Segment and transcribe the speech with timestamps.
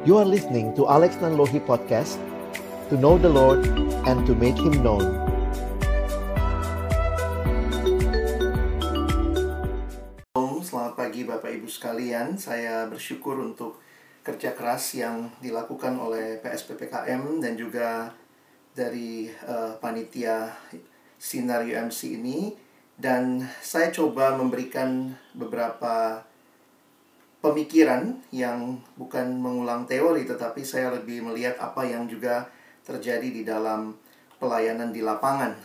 [0.00, 2.16] You are listening to Alex Nanlohi Podcast
[2.88, 3.68] To know the Lord
[4.08, 5.04] and to make Him known.
[10.64, 12.40] Selamat pagi Bapak Ibu sekalian.
[12.40, 13.76] Saya bersyukur untuk
[14.24, 18.16] kerja keras yang dilakukan oleh PSPPKM Dan juga
[18.72, 20.48] dari uh, panitia
[21.20, 22.56] Sinar UMC ini.
[22.96, 26.24] Dan saya coba memberikan beberapa
[27.40, 32.48] pemikiran yang bukan mengulang teori tetapi saya lebih melihat apa yang juga
[32.84, 33.96] terjadi di dalam
[34.40, 35.56] pelayanan di lapangan.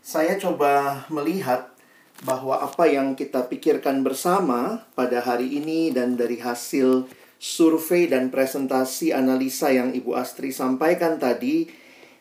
[0.00, 1.72] Saya coba melihat
[2.20, 7.08] bahwa apa yang kita pikirkan bersama pada hari ini dan dari hasil
[7.40, 11.64] survei dan presentasi analisa yang Ibu Astri sampaikan tadi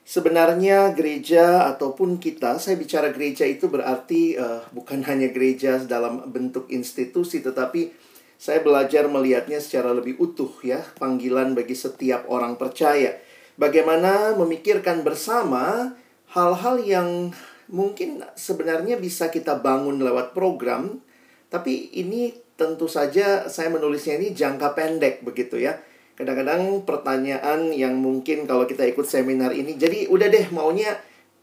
[0.07, 6.71] sebenarnya gereja ataupun kita saya bicara gereja itu berarti uh, bukan hanya gereja dalam bentuk
[6.71, 7.91] institusi tetapi
[8.39, 13.19] saya belajar melihatnya secara lebih utuh ya, panggilan bagi setiap orang percaya.
[13.59, 15.91] Bagaimana memikirkan bersama
[16.31, 17.35] hal-hal yang
[17.67, 21.03] mungkin sebenarnya bisa kita bangun lewat program,
[21.51, 25.75] tapi ini tentu saja saya menulisnya ini jangka pendek begitu ya.
[26.15, 30.95] Kadang-kadang pertanyaan yang mungkin kalau kita ikut seminar ini, jadi udah deh maunya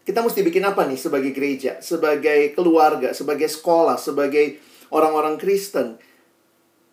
[0.09, 4.57] kita mesti bikin apa nih sebagai gereja, sebagai keluarga, sebagai sekolah, sebagai
[4.89, 6.01] orang-orang Kristen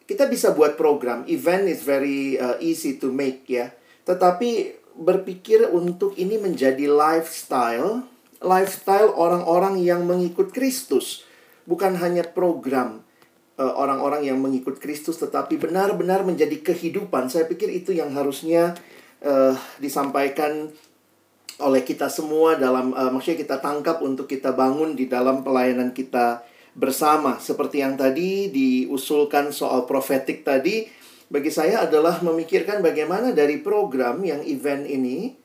[0.03, 1.23] kita bisa buat program.
[1.31, 3.71] Event is very uh, easy to make ya.
[4.03, 8.05] Tetapi berpikir untuk ini menjadi lifestyle
[8.43, 11.23] lifestyle orang-orang yang mengikut Kristus.
[11.63, 13.07] Bukan hanya program
[13.55, 17.31] uh, orang-orang yang mengikut Kristus tetapi benar-benar menjadi kehidupan.
[17.31, 18.75] Saya pikir itu yang harusnya
[19.23, 20.69] uh, disampaikan
[21.61, 26.43] oleh kita semua dalam uh, maksudnya kita tangkap untuk kita bangun di dalam pelayanan kita
[26.73, 30.89] bersama seperti yang tadi diusulkan soal profetik tadi
[31.29, 35.37] bagi saya adalah memikirkan bagaimana dari program yang event ini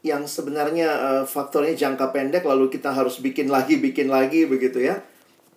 [0.00, 5.02] yang sebenarnya uh, faktornya jangka pendek lalu kita harus bikin lagi bikin lagi begitu ya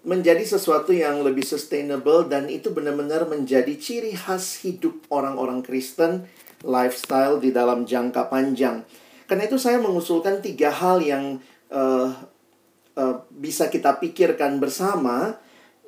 [0.03, 6.27] menjadi sesuatu yang lebih sustainable dan itu benar-benar menjadi ciri khas hidup orang-orang Kristen
[6.63, 8.83] lifestyle di dalam jangka panjang.
[9.27, 11.39] Karena itu saya mengusulkan tiga hal yang
[11.71, 12.11] uh,
[12.93, 15.33] Eh, bisa kita pikirkan bersama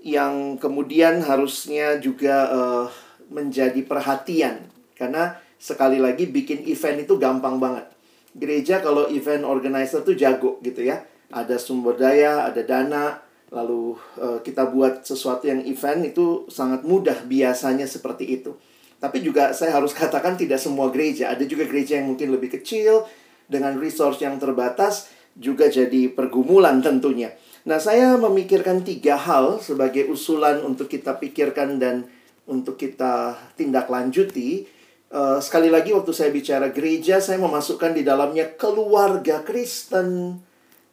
[0.01, 2.85] yang kemudian harusnya juga uh,
[3.29, 4.69] menjadi perhatian.
[4.97, 7.89] Karena sekali lagi bikin event itu gampang banget.
[8.33, 11.05] Gereja kalau event organizer tuh jago gitu ya.
[11.29, 13.21] Ada sumber daya ada dana
[13.53, 18.57] lalu uh, kita buat sesuatu yang event itu sangat mudah biasanya seperti itu.
[18.97, 21.29] Tapi juga saya harus katakan tidak semua gereja.
[21.29, 23.05] Ada juga gereja yang mungkin lebih kecil
[23.45, 27.35] dengan resource yang terbatas juga jadi pergumulan tentunya.
[27.67, 32.07] Nah, saya memikirkan tiga hal sebagai usulan untuk kita pikirkan dan
[32.47, 34.69] untuk kita tindak lanjuti.
[35.09, 40.39] Uh, sekali lagi waktu saya bicara gereja, saya memasukkan di dalamnya keluarga Kristen,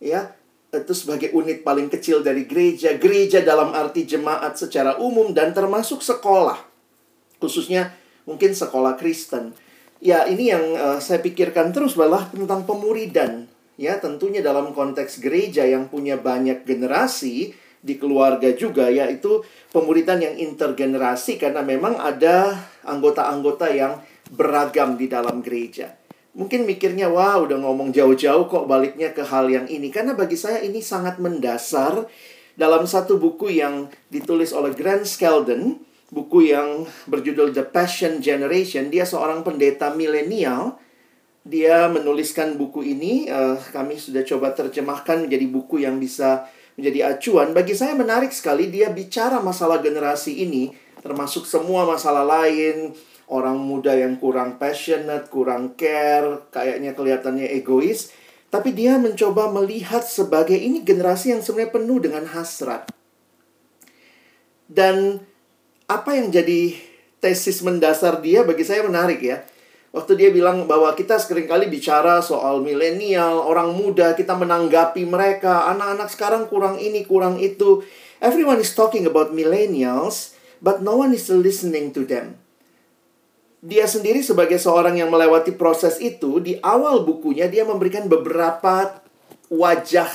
[0.01, 0.33] ya
[0.73, 6.01] itu sebagai unit paling kecil dari gereja, gereja dalam arti jemaat secara umum dan termasuk
[6.01, 6.57] sekolah,
[7.37, 7.93] khususnya
[8.25, 9.53] mungkin sekolah Kristen.
[10.01, 13.52] Ya, ini yang uh, saya pikirkan terus adalah tentang pemuridan
[13.82, 17.50] ya tentunya dalam konteks gereja yang punya banyak generasi
[17.82, 19.43] di keluarga juga yaitu
[19.75, 22.54] pemuridan yang intergenerasi karena memang ada
[22.87, 23.98] anggota-anggota yang
[24.31, 25.98] beragam di dalam gereja.
[26.32, 29.93] Mungkin mikirnya, wah udah ngomong jauh-jauh kok baliknya ke hal yang ini.
[29.93, 32.09] Karena bagi saya ini sangat mendasar
[32.56, 35.76] dalam satu buku yang ditulis oleh Grant Skeldon.
[36.09, 38.88] Buku yang berjudul The Passion Generation.
[38.88, 40.81] Dia seorang pendeta milenial
[41.43, 43.27] dia menuliskan buku ini.
[43.27, 46.47] Uh, kami sudah coba terjemahkan menjadi buku yang bisa
[46.79, 47.53] menjadi acuan.
[47.53, 50.73] Bagi saya menarik sekali dia bicara masalah generasi ini,
[51.03, 52.95] termasuk semua masalah lain.
[53.33, 58.13] Orang muda yang kurang passionate, kurang care, kayaknya kelihatannya egois.
[58.53, 62.93] Tapi dia mencoba melihat sebagai ini generasi yang sebenarnya penuh dengan hasrat.
[64.69, 65.25] Dan
[65.88, 66.77] apa yang jadi
[67.25, 69.41] tesis mendasar dia bagi saya menarik ya
[69.93, 75.69] Waktu dia bilang bahwa kita sering kali bicara soal milenial, orang muda, kita menanggapi mereka,
[75.69, 77.85] anak-anak sekarang kurang ini, kurang itu.
[78.17, 80.33] Everyone is talking about millennials,
[80.65, 82.41] but no one is listening to them.
[83.61, 89.05] Dia sendiri sebagai seorang yang melewati proses itu, di awal bukunya dia memberikan beberapa
[89.53, 90.09] wajah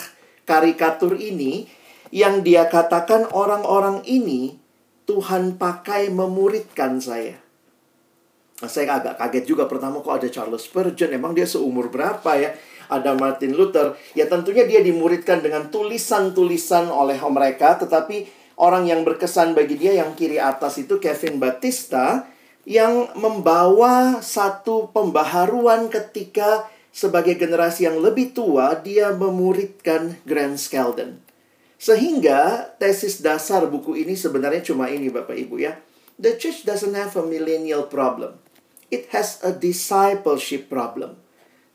[0.49, 1.69] karikatur ini
[2.09, 4.57] yang dia katakan orang-orang ini
[5.05, 7.46] Tuhan pakai memuridkan saya.
[8.57, 12.57] Nah, saya agak kaget juga pertama kok ada Charles Spurgeon, emang dia seumur berapa ya?
[12.89, 18.25] Ada Martin Luther, ya tentunya dia dimuridkan dengan tulisan-tulisan oleh mereka, tetapi
[18.57, 22.25] orang yang berkesan bagi dia yang kiri atas itu Kevin Batista,
[22.67, 31.21] yang membawa satu pembaharuan ketika sebagai generasi yang lebih tua dia memuridkan Grand Skeldon.
[31.77, 35.77] Sehingga tesis dasar buku ini sebenarnya cuma ini Bapak Ibu ya.
[36.17, 38.41] The church doesn't have a millennial problem.
[38.87, 41.19] It has a discipleship problem.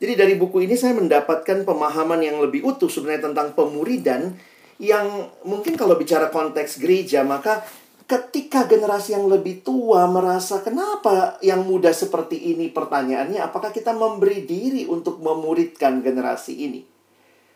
[0.02, 4.34] Jadi dari buku ini saya mendapatkan pemahaman yang lebih utuh sebenarnya tentang pemuridan
[4.82, 7.62] yang mungkin kalau bicara konteks gereja maka
[8.08, 13.44] ketika generasi yang lebih tua merasa kenapa yang muda seperti ini pertanyaannya?
[13.44, 16.82] Apakah kita memberi diri untuk memuridkan generasi ini?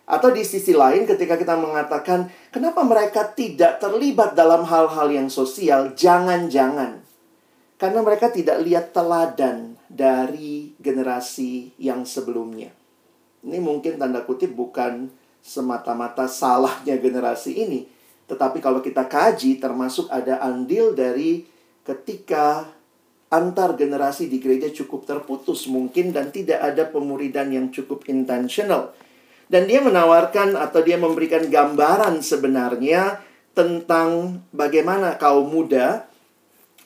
[0.06, 5.98] Atau di sisi lain ketika kita mengatakan kenapa mereka tidak terlibat dalam hal-hal yang sosial?
[5.98, 7.05] Jangan-jangan
[7.76, 12.72] karena mereka tidak lihat teladan dari generasi yang sebelumnya
[13.46, 15.06] ini mungkin tanda kutip bukan
[15.38, 17.86] semata-mata salahnya generasi ini.
[18.26, 21.46] Tetapi kalau kita kaji termasuk ada andil dari
[21.86, 22.66] ketika
[23.30, 28.90] antar generasi di gereja cukup terputus mungkin dan tidak ada pemuridan yang cukup intentional.
[29.46, 33.22] Dan dia menawarkan atau dia memberikan gambaran sebenarnya
[33.54, 36.10] tentang bagaimana kaum muda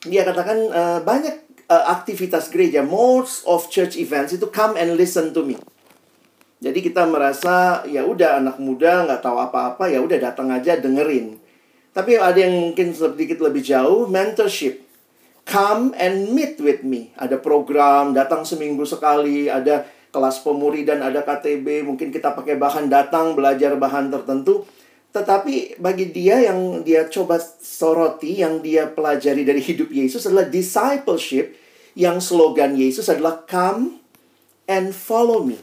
[0.07, 1.37] dia katakan uh, banyak
[1.69, 5.61] uh, aktivitas gereja most of church events itu come and listen to me
[6.61, 11.41] jadi kita merasa ya udah anak muda nggak tahu apa-apa ya udah datang aja dengerin.
[11.91, 14.85] Tapi ada yang mungkin sedikit lebih jauh mentorship.
[15.49, 17.17] Come and meet with me.
[17.17, 23.33] Ada program datang seminggu sekali, ada kelas pemuridan, ada KTB, mungkin kita pakai bahan datang
[23.35, 24.69] belajar bahan tertentu.
[25.11, 31.59] Tetapi bagi dia yang dia coba soroti, yang dia pelajari dari hidup Yesus adalah discipleship
[31.99, 33.99] yang slogan Yesus adalah come
[34.71, 35.59] and follow me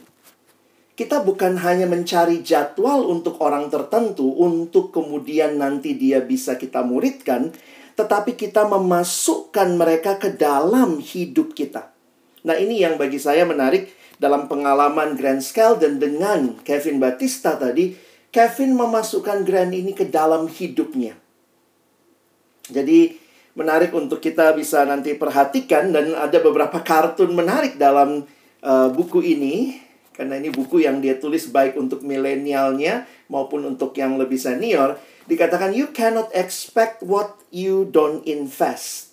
[0.98, 7.54] kita bukan hanya mencari jadwal untuk orang tertentu untuk kemudian nanti dia bisa kita muridkan,
[7.94, 11.94] tetapi kita memasukkan mereka ke dalam hidup kita.
[12.42, 15.38] Nah, ini yang bagi saya menarik dalam pengalaman Grand
[15.78, 18.07] dan dengan Kevin Batista tadi.
[18.28, 21.16] Kevin memasukkan Grand ini ke dalam hidupnya.
[22.68, 23.16] Jadi,
[23.56, 28.28] menarik untuk kita bisa nanti perhatikan dan ada beberapa kartun menarik dalam
[28.60, 29.88] uh, buku ini
[30.18, 34.98] karena ini buku yang dia tulis baik untuk milenialnya maupun untuk yang lebih senior,
[35.30, 39.07] dikatakan you cannot expect what you don't invest.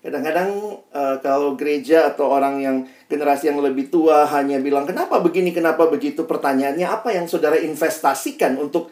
[0.00, 5.52] Kadang-kadang uh, kalau gereja atau orang yang generasi yang lebih tua hanya bilang kenapa begini,
[5.52, 8.88] kenapa begitu, pertanyaannya apa yang saudara investasikan untuk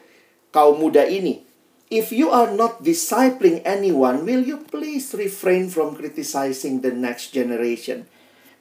[0.53, 1.41] kaum muda ini?
[1.89, 8.05] If you are not discipling anyone, will you please refrain from criticizing the next generation?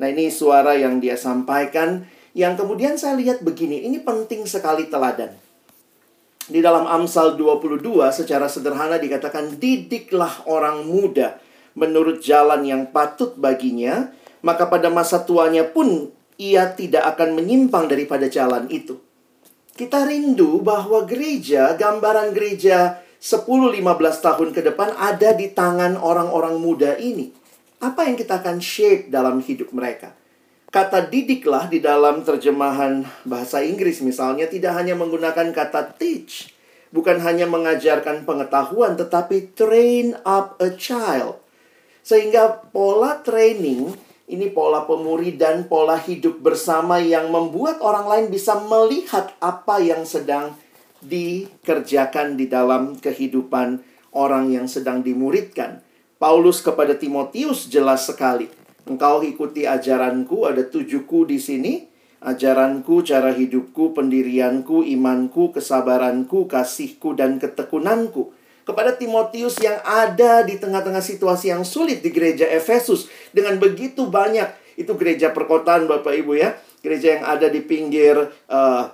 [0.00, 5.36] Nah, ini suara yang dia sampaikan yang kemudian saya lihat begini, ini penting sekali teladan.
[6.48, 11.36] Di dalam Amsal 22 secara sederhana dikatakan didiklah orang muda
[11.78, 14.10] menurut jalan yang patut baginya,
[14.42, 18.98] maka pada masa tuanya pun ia tidak akan menyimpang daripada jalan itu.
[19.78, 23.78] Kita rindu bahwa gereja, gambaran gereja 10-15
[24.19, 27.30] tahun ke depan ada di tangan orang-orang muda ini.
[27.78, 30.14] Apa yang kita akan shape dalam hidup mereka?
[30.69, 36.52] Kata didiklah di dalam terjemahan bahasa Inggris misalnya tidak hanya menggunakan kata teach,
[36.92, 41.40] bukan hanya mengajarkan pengetahuan tetapi train up a child.
[42.08, 43.93] Sehingga pola training
[44.32, 50.56] ini pola pemuridan, pola hidup bersama yang membuat orang lain bisa melihat apa yang sedang
[51.05, 53.84] dikerjakan di dalam kehidupan
[54.17, 55.84] orang yang sedang dimuridkan.
[56.17, 58.48] Paulus kepada Timotius jelas sekali
[58.88, 61.84] Engkau ikuti ajaranku, ada tujuhku di sini.
[62.24, 68.32] Ajaranku, cara hidupku, pendirianku, imanku, kesabaranku, kasihku, dan ketekunanku.
[68.69, 73.08] Kepada Timotius yang ada di tengah-tengah situasi yang sulit di gereja Efesus.
[73.32, 76.53] Dengan begitu banyak, itu gereja perkotaan Bapak Ibu ya.
[76.84, 78.84] Gereja yang ada di pinggir uh,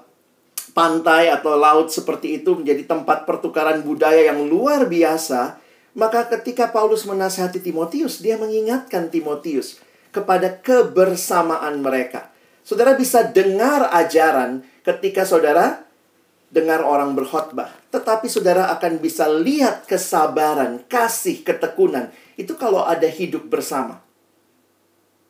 [0.78, 5.58] pantai atau laut seperti itu menjadi tempat pertukaran budaya yang luar biasa.
[5.98, 9.82] Maka ketika Paulus menasihati Timotius, dia mengingatkan Timotius
[10.14, 12.30] kepada kebersamaan mereka.
[12.62, 15.84] Saudara bisa dengar ajaran ketika saudara
[16.54, 22.10] dengar orang berkhotbah, tetapi saudara akan bisa lihat kesabaran, kasih, ketekunan.
[22.34, 24.02] Itu kalau ada hidup bersama.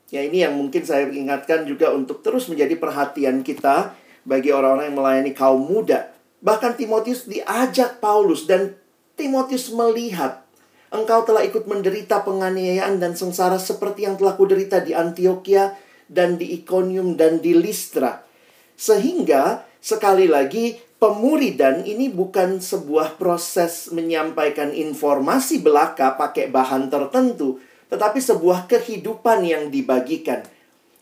[0.09, 3.92] Ya ini yang mungkin saya ingatkan juga untuk terus menjadi perhatian kita
[4.25, 6.09] bagi orang-orang yang melayani kaum muda.
[6.40, 8.80] Bahkan Timotius diajak Paulus dan
[9.12, 10.40] Timotius melihat
[10.88, 15.76] engkau telah ikut menderita penganiayaan dan sengsara seperti yang telah kuderita di Antioquia
[16.09, 18.25] dan di Iconium dan di Listra.
[18.73, 27.61] Sehingga sekali lagi pemuridan ini bukan sebuah proses menyampaikan informasi belaka pakai bahan tertentu,
[27.93, 30.43] tetapi sebuah kehidupan yang dibagikan.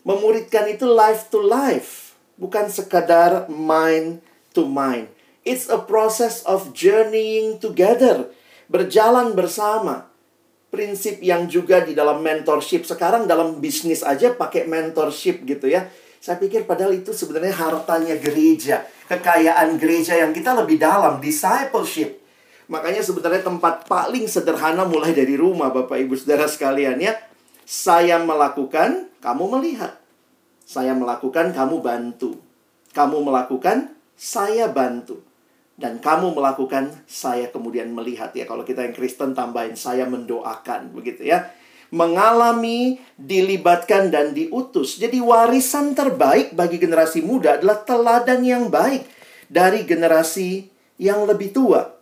[0.03, 4.19] Memuridkan itu life to life, bukan sekadar mind
[4.51, 5.07] to mind.
[5.43, 8.31] It's a process of journeying together,
[8.71, 10.07] berjalan bersama.
[10.73, 15.85] Prinsip yang juga di dalam mentorship sekarang dalam bisnis aja pakai mentorship gitu ya.
[16.23, 22.23] Saya pikir padahal itu sebenarnya hartanya gereja, kekayaan gereja yang kita lebih dalam, discipleship.
[22.71, 27.11] Makanya sebenarnya tempat paling sederhana mulai dari rumah Bapak Ibu Saudara sekalian ya.
[27.67, 29.99] Saya melakukan, kamu melihat.
[30.63, 32.39] Saya melakukan, kamu bantu.
[32.95, 35.19] Kamu melakukan, saya bantu.
[35.75, 38.47] Dan kamu melakukan, saya kemudian melihat ya.
[38.47, 40.95] Kalau kita yang Kristen tambahin, saya mendoakan.
[40.95, 41.51] Begitu ya.
[41.93, 44.97] Mengalami, dilibatkan, dan diutus.
[44.97, 49.05] Jadi warisan terbaik bagi generasi muda adalah teladan yang baik
[49.45, 50.65] dari generasi
[50.97, 51.93] yang lebih tua.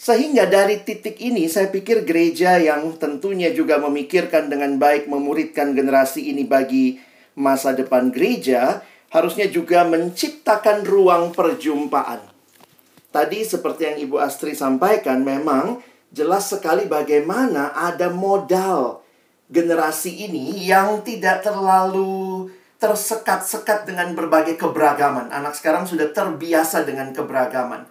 [0.00, 6.32] Sehingga dari titik ini saya pikir gereja yang tentunya juga memikirkan dengan baik memuridkan generasi
[6.32, 6.96] ini bagi
[7.36, 8.80] masa depan gereja
[9.12, 12.24] harusnya juga menciptakan ruang perjumpaan.
[13.10, 19.02] Tadi seperti yang Ibu Astri sampaikan, memang jelas sekali bagaimana ada modal
[19.50, 22.50] generasi ini yang tidak terlalu
[22.80, 25.28] tersekat-sekat dengan berbagai keberagaman.
[25.30, 27.84] Anak sekarang sudah terbiasa dengan keberagaman.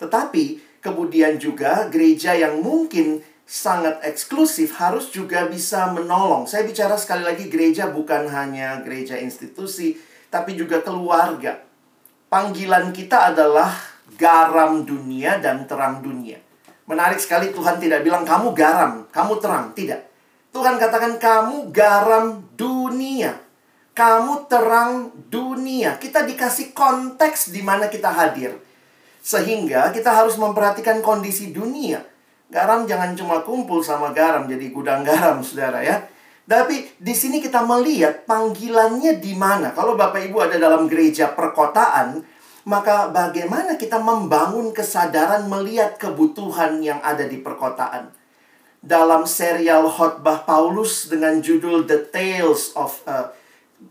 [0.00, 6.48] Tetapi kemudian juga gereja yang mungkin sangat eksklusif harus juga bisa menolong.
[6.48, 9.94] Saya bicara sekali lagi gereja bukan hanya gereja institusi,
[10.26, 11.62] tapi juga keluarga.
[12.32, 13.70] Panggilan kita adalah
[14.16, 16.40] garam dunia dan terang dunia.
[16.92, 20.12] Menarik sekali Tuhan tidak bilang kamu garam, kamu terang, tidak.
[20.52, 23.32] Tuhan katakan kamu garam dunia.
[23.96, 25.96] Kamu terang dunia.
[25.96, 28.60] Kita dikasih konteks di mana kita hadir.
[29.24, 32.04] Sehingga kita harus memperhatikan kondisi dunia.
[32.52, 36.04] Garam jangan cuma kumpul sama garam jadi gudang garam, Saudara ya.
[36.44, 39.72] Tapi di sini kita melihat panggilannya di mana.
[39.72, 42.20] Kalau Bapak Ibu ada dalam gereja perkotaan,
[42.62, 48.14] maka bagaimana kita membangun kesadaran melihat kebutuhan yang ada di perkotaan.
[48.82, 53.30] Dalam serial khotbah Paulus dengan judul The Tales of uh,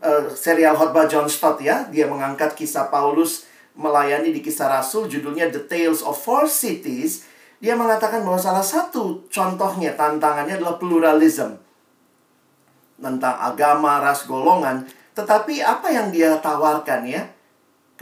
[0.04, 5.48] uh, serial khotbah John Stott ya, dia mengangkat kisah Paulus melayani di kisah Rasul judulnya
[5.48, 7.24] The Tales of Four Cities.
[7.62, 11.56] Dia mengatakan bahwa salah satu contohnya tantangannya adalah pluralism
[13.00, 14.84] tentang agama, ras, golongan.
[15.16, 17.31] Tetapi apa yang dia tawarkan ya?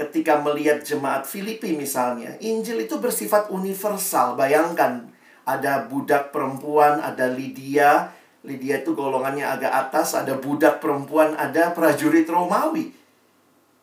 [0.01, 4.33] Ketika melihat jemaat Filipi misalnya, Injil itu bersifat universal.
[4.33, 5.13] Bayangkan,
[5.45, 8.09] ada budak perempuan, ada Lydia.
[8.41, 12.97] Lydia itu golongannya agak atas, ada budak perempuan, ada prajurit Romawi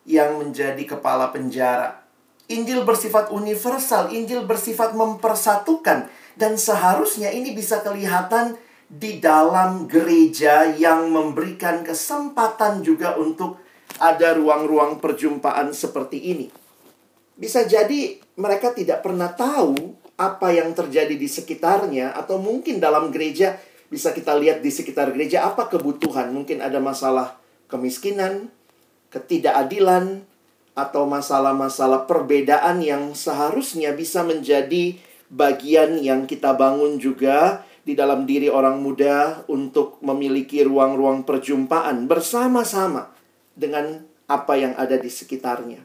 [0.09, 2.01] yang menjadi kepala penjara.
[2.49, 6.09] Injil bersifat universal, Injil bersifat mempersatukan.
[6.33, 8.57] Dan seharusnya ini bisa kelihatan
[8.89, 13.66] di dalam gereja yang memberikan kesempatan juga untuk
[13.97, 16.47] ada ruang-ruang perjumpaan seperti ini.
[17.37, 23.57] Bisa jadi mereka tidak pernah tahu apa yang terjadi di sekitarnya atau mungkin dalam gereja
[23.87, 26.33] bisa kita lihat di sekitar gereja apa kebutuhan.
[26.33, 27.37] Mungkin ada masalah
[27.69, 28.49] kemiskinan,
[29.13, 30.25] ketidakadilan,
[30.77, 34.93] atau masalah-masalah perbedaan yang seharusnya bisa menjadi
[35.33, 43.16] bagian yang kita bangun juga di dalam diri orang muda untuk memiliki ruang-ruang perjumpaan bersama-sama
[43.57, 45.81] dengan apa yang ada di sekitarnya.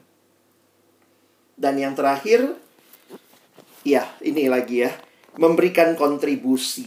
[1.57, 2.53] Dan yang terakhir,
[3.81, 4.93] ya, ini lagi ya,
[5.41, 6.85] memberikan kontribusi.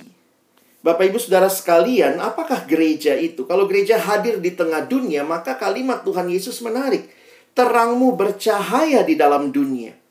[0.85, 3.49] Bapak Ibu Saudara sekalian, apakah gereja itu?
[3.49, 7.09] Kalau gereja hadir di tengah dunia, maka kalimat Tuhan Yesus menarik.
[7.57, 10.05] Terangmu bercahaya di dalam dunia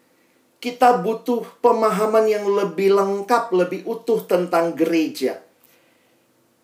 [0.65, 5.45] kita butuh pemahaman yang lebih lengkap, lebih utuh tentang gereja.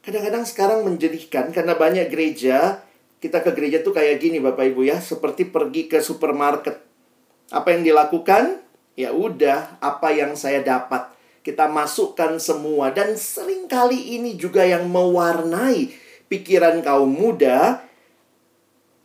[0.01, 2.81] Kadang-kadang sekarang menjadikan karena banyak gereja,
[3.21, 6.81] kita ke gereja tuh kayak gini Bapak Ibu ya, seperti pergi ke supermarket.
[7.53, 8.65] Apa yang dilakukan?
[8.97, 11.13] Ya udah, apa yang saya dapat.
[11.45, 15.89] Kita masukkan semua dan sering kali ini juga yang mewarnai
[16.29, 17.81] pikiran kaum muda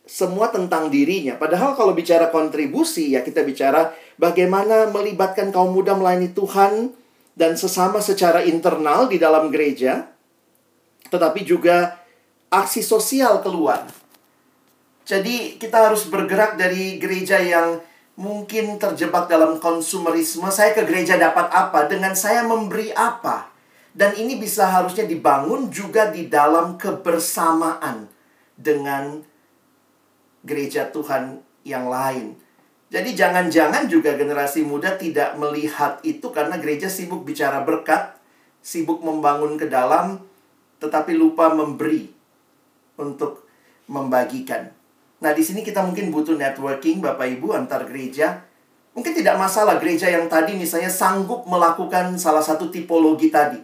[0.03, 1.39] semua tentang dirinya.
[1.39, 6.91] Padahal kalau bicara kontribusi ya kita bicara bagaimana melibatkan kaum muda melayani Tuhan
[7.35, 10.07] dan sesama secara internal di dalam gereja,
[11.07, 11.99] tetapi juga
[12.51, 14.04] aksi sosial keluar.
[15.05, 17.77] Jadi kita harus bergerak dari gereja yang
[18.17, 20.49] mungkin terjebak dalam konsumerisme.
[20.49, 21.85] Saya ke gereja dapat apa?
[21.85, 23.53] Dengan saya memberi apa?
[23.95, 28.09] Dan ini bisa harusnya dibangun juga di dalam kebersamaan
[28.57, 29.23] dengan
[30.43, 32.35] gereja Tuhan yang lain.
[32.89, 38.19] Jadi jangan-jangan juga generasi muda tidak melihat itu karena gereja sibuk bicara berkat,
[38.61, 40.21] sibuk membangun ke dalam,
[40.81, 42.11] tetapi lupa memberi
[42.99, 43.47] untuk
[43.89, 44.84] membagikan.
[45.23, 48.43] Nah, di sini kita mungkin butuh networking Bapak Ibu antar gereja.
[48.95, 53.59] Mungkin tidak masalah gereja yang tadi misalnya sanggup melakukan salah satu tipologi tadi.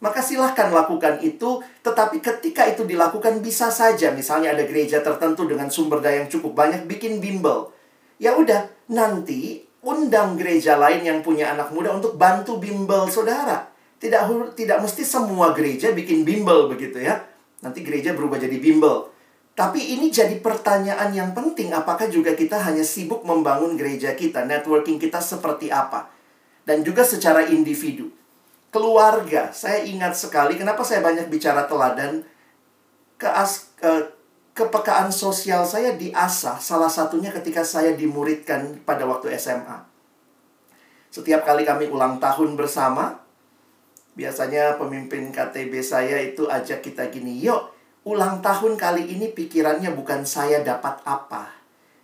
[0.00, 5.68] Maka silahkan lakukan itu, tetapi ketika itu dilakukan bisa saja misalnya ada gereja tertentu dengan
[5.68, 7.68] sumber daya yang cukup banyak bikin bimbel.
[8.16, 13.68] Ya udah, nanti undang gereja lain yang punya anak muda untuk bantu bimbel saudara.
[14.00, 17.20] Tidak tidak mesti semua gereja bikin bimbel begitu ya.
[17.60, 19.12] Nanti gereja berubah jadi bimbel.
[19.54, 24.96] Tapi ini jadi pertanyaan yang penting, apakah juga kita hanya sibuk membangun gereja kita, networking
[24.96, 26.08] kita seperti apa?
[26.64, 28.08] Dan juga secara individu.
[28.70, 32.22] Keluarga, saya ingat sekali kenapa saya banyak bicara teladan
[33.18, 34.14] keas ke,
[34.54, 39.90] kepekaan sosial saya diasah salah satunya ketika saya dimuridkan pada waktu SMA.
[41.10, 43.18] Setiap kali kami ulang tahun bersama,
[44.14, 50.24] biasanya pemimpin KTB saya itu ajak kita gini, "Yuk, ulang tahun kali ini pikirannya bukan
[50.24, 51.52] saya dapat apa,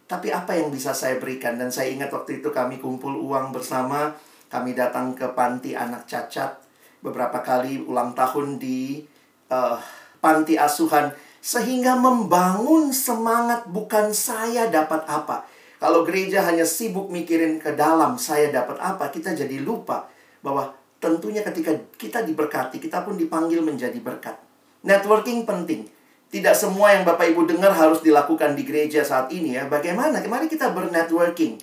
[0.04, 1.56] tapi apa yang bisa saya berikan.
[1.56, 4.12] Dan saya ingat waktu itu kami kumpul uang bersama,
[4.52, 6.60] kami datang ke panti anak cacat,
[7.00, 9.00] beberapa kali ulang tahun di
[9.48, 9.80] uh,
[10.20, 15.48] panti asuhan, sehingga membangun semangat bukan saya dapat apa.
[15.76, 20.08] Kalau gereja hanya sibuk mikirin ke dalam saya dapat apa, kita jadi lupa
[20.40, 24.45] bahwa tentunya ketika kita diberkati, kita pun dipanggil menjadi berkat.
[24.86, 25.90] Networking penting.
[26.30, 29.66] Tidak semua yang Bapak Ibu dengar harus dilakukan di gereja saat ini ya.
[29.66, 30.22] Bagaimana?
[30.22, 31.58] Mari kita bernetworking.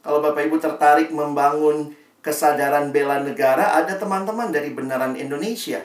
[0.00, 1.92] Kalau Bapak Ibu tertarik membangun
[2.24, 5.84] kesadaran bela negara, ada teman-teman dari Benaran Indonesia.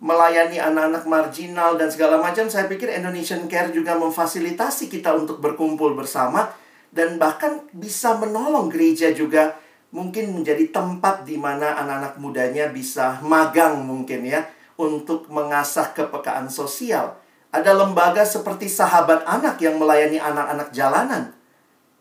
[0.00, 5.92] Melayani anak-anak marginal dan segala macam, saya pikir Indonesian Care juga memfasilitasi kita untuk berkumpul
[5.92, 6.52] bersama
[6.92, 9.56] dan bahkan bisa menolong gereja juga
[9.92, 14.40] mungkin menjadi tempat di mana anak-anak mudanya bisa magang mungkin ya
[14.82, 17.14] untuk mengasah kepekaan sosial.
[17.54, 21.36] Ada lembaga seperti sahabat anak yang melayani anak-anak jalanan.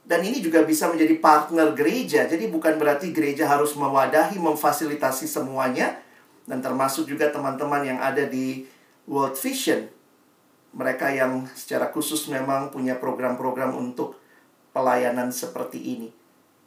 [0.01, 2.25] Dan ini juga bisa menjadi partner gereja.
[2.25, 6.01] Jadi bukan berarti gereja harus mewadahi, memfasilitasi semuanya.
[6.49, 8.65] Dan termasuk juga teman-teman yang ada di
[9.05, 9.87] World Vision.
[10.71, 14.17] Mereka yang secara khusus memang punya program-program untuk
[14.71, 16.09] pelayanan seperti ini.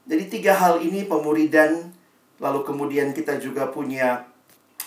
[0.04, 1.88] Jadi tiga hal ini pemuridan,
[2.36, 4.28] lalu kemudian kita juga punya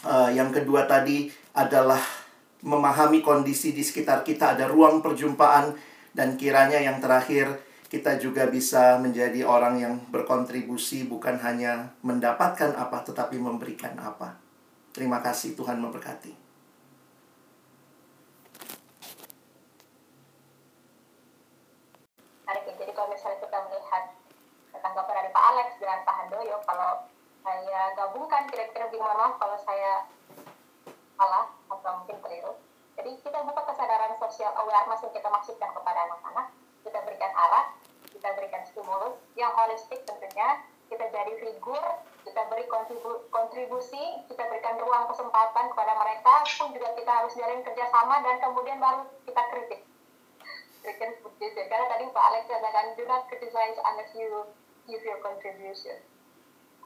[0.08, 2.00] Uh, yang kedua tadi adalah
[2.64, 5.76] memahami kondisi di sekitar kita, ada ruang perjumpaan,
[6.16, 7.60] dan kiranya yang terakhir
[7.92, 14.40] kita juga bisa menjadi orang yang berkontribusi, bukan hanya mendapatkan apa, tetapi memberikan apa.
[14.96, 16.48] Terima kasih, Tuhan memberkati.
[22.78, 24.04] jadi kalau misalnya kita melihat
[24.70, 27.10] tanggapan dari Pak Alex dan Pak Handoyo, kalau
[28.18, 30.10] gabungkan kira-kira gimana kalau saya
[31.22, 32.58] salah atau mungkin keliru.
[32.98, 36.50] Jadi kita buka kesadaran sosial awareness yang kita maksudkan kepada anak-anak,
[36.82, 37.78] kita berikan arah,
[38.10, 41.86] kita berikan stimulus yang holistik tentunya, kita jadi figur,
[42.26, 47.62] kita beri kontribu kontribusi, kita berikan ruang kesempatan kepada mereka, pun juga kita harus jalin
[47.62, 49.82] kerjasama dan kemudian baru kita kritik.
[51.38, 51.66] Kritik.
[51.70, 54.42] Karena tadi Pak Alex katakan, do not criticize unless you
[54.90, 56.02] give your contribution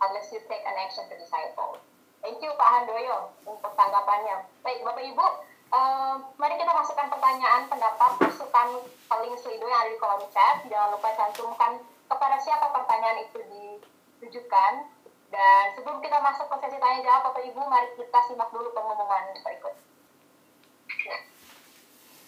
[0.01, 1.77] unless you take an action to disciple.
[2.21, 4.45] Thank you Pak Handoyo untuk tanggapannya.
[4.61, 5.25] Baik Bapak Ibu,
[5.73, 8.67] uh, mari kita masukkan pertanyaan, pendapat, masukan
[9.09, 10.61] paling selido yang ada di kolom chat.
[10.69, 14.85] Jangan lupa cantumkan kepada siapa pertanyaan itu ditujukan.
[15.31, 19.33] Dan sebelum kita masuk ke sesi tanya jawab Bapak Ibu, mari kita simak dulu pengumuman
[19.41, 19.73] berikut.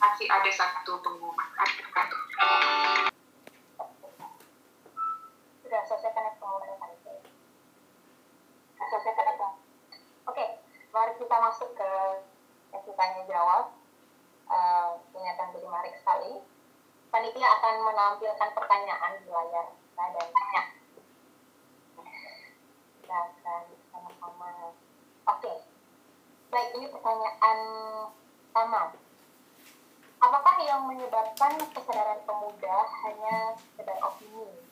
[0.02, 1.48] Masih ada satu pengumuman.
[5.62, 6.43] Sudah pengumuman tadi
[9.02, 9.48] selesai apa?
[10.30, 10.46] Oke,
[10.94, 11.92] mari kita masuk ke
[12.70, 13.74] sesi tanya jawab.
[14.46, 16.46] Uh, ini akan jadi menarik sekali.
[17.10, 20.64] Panitia akan menampilkan pertanyaan di layar kita dan tanya.
[23.02, 24.74] Kita akan sama-sama.
[25.26, 25.54] Oke,
[26.54, 27.60] baik ini pertanyaan
[28.50, 28.94] pertama.
[30.24, 34.63] Apakah yang menyebabkan kesadaran pemuda hanya sekedar opini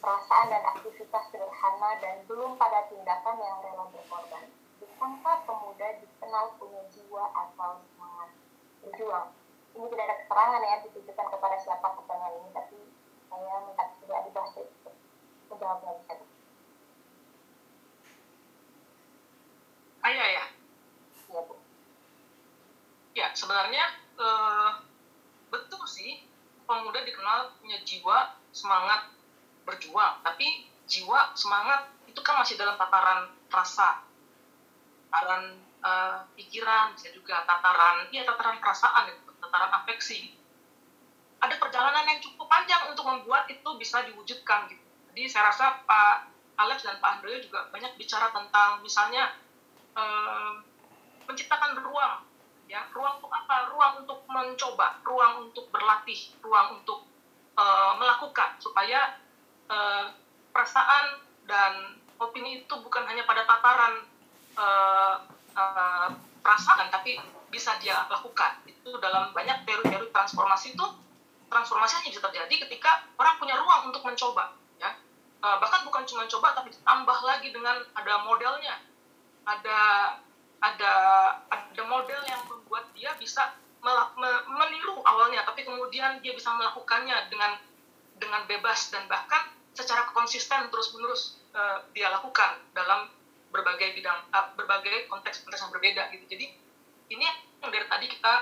[0.00, 4.48] perasaan dan aktivitas sederhana dan belum pada tindakan yang rela berkorban.
[4.80, 8.30] Bukankah pemuda dikenal punya jiwa atau semangat
[8.80, 9.28] berjuang?
[9.76, 12.78] Ini tidak ada keterangan ya ditujukan kepada siapa pertanyaan ini, tapi
[13.28, 14.94] saya minta tidak dibahas untuk
[15.52, 16.14] menjawabnya bisa.
[20.00, 20.44] Ayo ya.
[21.28, 21.54] Iya bu.
[23.12, 23.84] Ya sebenarnya
[24.16, 24.70] eh,
[25.52, 26.24] betul sih
[26.64, 29.19] pemuda dikenal punya jiwa semangat
[29.70, 34.02] berjuang tapi jiwa semangat itu kan masih dalam tataran rasa
[35.10, 40.38] tataran uh, pikiran, bisa juga tataran, ya tataran perasaan, gitu, tataran afeksi.
[41.40, 44.84] Ada perjalanan yang cukup panjang untuk membuat itu bisa diwujudkan gitu.
[45.10, 46.30] Jadi saya rasa Pak
[46.60, 49.34] Alex dan Pak Andrea juga banyak bicara tentang misalnya
[49.96, 50.60] uh,
[51.24, 52.22] menciptakan ruang,
[52.68, 53.72] ya ruang untuk apa?
[53.72, 57.08] Ruang untuk mencoba, ruang untuk berlatih, ruang untuk
[57.56, 59.16] uh, melakukan supaya
[59.70, 60.04] uh,
[60.50, 64.04] perasaan dan opini itu bukan hanya pada tataran
[64.58, 65.14] uh,
[65.56, 66.08] uh,
[66.42, 67.16] perasaan tapi
[67.48, 68.60] bisa dia lakukan.
[68.66, 70.86] Itu dalam banyak teori-teori transformasi itu
[71.50, 74.52] transformasi hanya bisa terjadi ketika orang punya ruang untuk mencoba
[74.82, 74.90] ya.
[75.40, 78.76] Uh, bahkan bukan cuma coba tapi ditambah lagi dengan ada modelnya.
[79.48, 79.80] Ada
[80.60, 80.92] ada
[81.48, 83.56] ada model yang membuat dia bisa
[84.44, 87.56] meniru awalnya tapi kemudian dia bisa melakukannya dengan
[88.20, 93.10] dengan bebas dan bahkan secara konsisten terus menerus uh, dia lakukan dalam
[93.50, 96.46] berbagai bidang uh, berbagai konteks-konteks yang berbeda gitu jadi
[97.10, 97.26] ini
[97.60, 98.34] yang dari tadi kita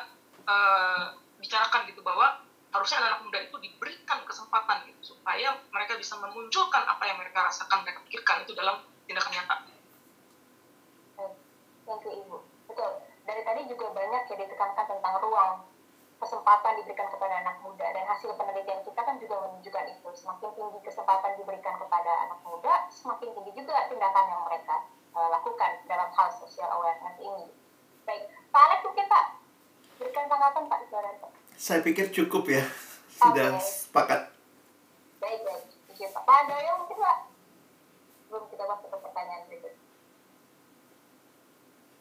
[0.45, 6.85] uh, bicarakan gitu bahwa harusnya anak-anak muda itu diberikan kesempatan gitu supaya mereka bisa memunculkan
[6.85, 9.57] apa yang mereka rasakan mereka pikirkan itu dalam tindakan nyata.
[11.88, 12.37] Thank you Ibu.
[12.69, 12.93] Betul.
[13.25, 15.64] Dari tadi juga banyak ya ditekankan tentang ruang
[16.18, 20.09] kesempatan diberikan kepada anak muda dan hasil penelitian kita kan juga menunjukkan itu.
[20.18, 24.76] Semakin tinggi kesempatan diberikan kepada anak muda semakin tinggi juga tindakan yang mereka
[25.14, 27.46] uh, lakukan dalam hal social awareness ini.
[28.02, 29.24] Baik Pak Alex mungkin Pak
[30.02, 31.31] berikan tanggapan Pak Pak.
[31.54, 32.62] Saya pikir cukup ya.
[33.18, 33.62] Sudah okay.
[33.62, 34.20] sepakat.
[35.22, 35.62] Baik baik.
[35.98, 36.22] Pak.
[36.26, 37.18] Pak Andoyo mungkin Pak?
[38.31, 39.88] Belum kita masuk ke pertanyaan berikutnya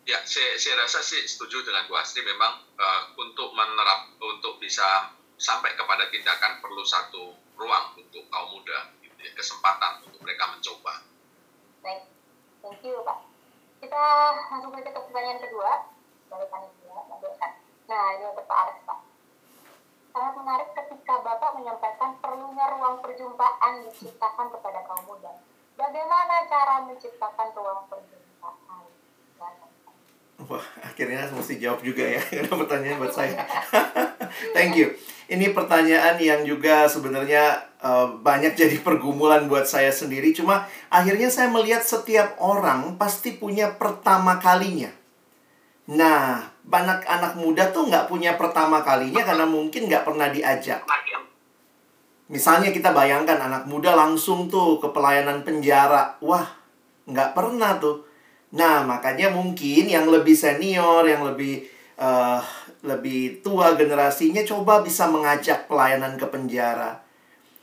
[0.07, 2.23] Ya, saya, saya rasa sih setuju dengan Bu Astri.
[2.23, 8.95] Memang uh, untuk menerap, untuk bisa sampai kepada tindakan perlu satu ruang untuk kaum muda,
[9.03, 11.03] gitu ya, kesempatan untuk mereka mencoba.
[11.83, 12.07] Baik,
[12.63, 13.19] thank you Pak.
[13.83, 14.03] Kita
[14.47, 15.71] langsung saja ke pertanyaan kedua
[16.31, 16.99] dari panitia.
[17.91, 18.99] Nah, ini untuk Pak Alex Pak.
[20.15, 25.35] Sangat menarik ketika Bapak menyampaikan perlunya ruang perjumpaan diciptakan kepada kaum muda.
[25.75, 28.16] Bagaimana cara menciptakan ruang perjumpaan?
[30.47, 33.43] Wah, akhirnya mesti jawab juga ya karena pertanyaan buat saya.
[34.55, 34.95] Thank you.
[35.27, 40.31] Ini pertanyaan yang juga sebenarnya uh, banyak jadi pergumulan buat saya sendiri.
[40.31, 44.87] Cuma akhirnya saya melihat setiap orang pasti punya pertama kalinya.
[45.91, 50.87] Nah, banyak anak muda tuh nggak punya pertama kalinya karena mungkin nggak pernah diajak.
[52.31, 56.15] Misalnya kita bayangkan anak muda langsung tuh ke pelayanan penjara.
[56.23, 56.47] Wah,
[57.03, 58.06] nggak pernah tuh
[58.57, 61.61] Nah, makanya mungkin yang lebih senior, yang lebih
[62.01, 62.41] uh,
[62.81, 67.05] lebih tua generasinya coba bisa mengajak pelayanan ke penjara.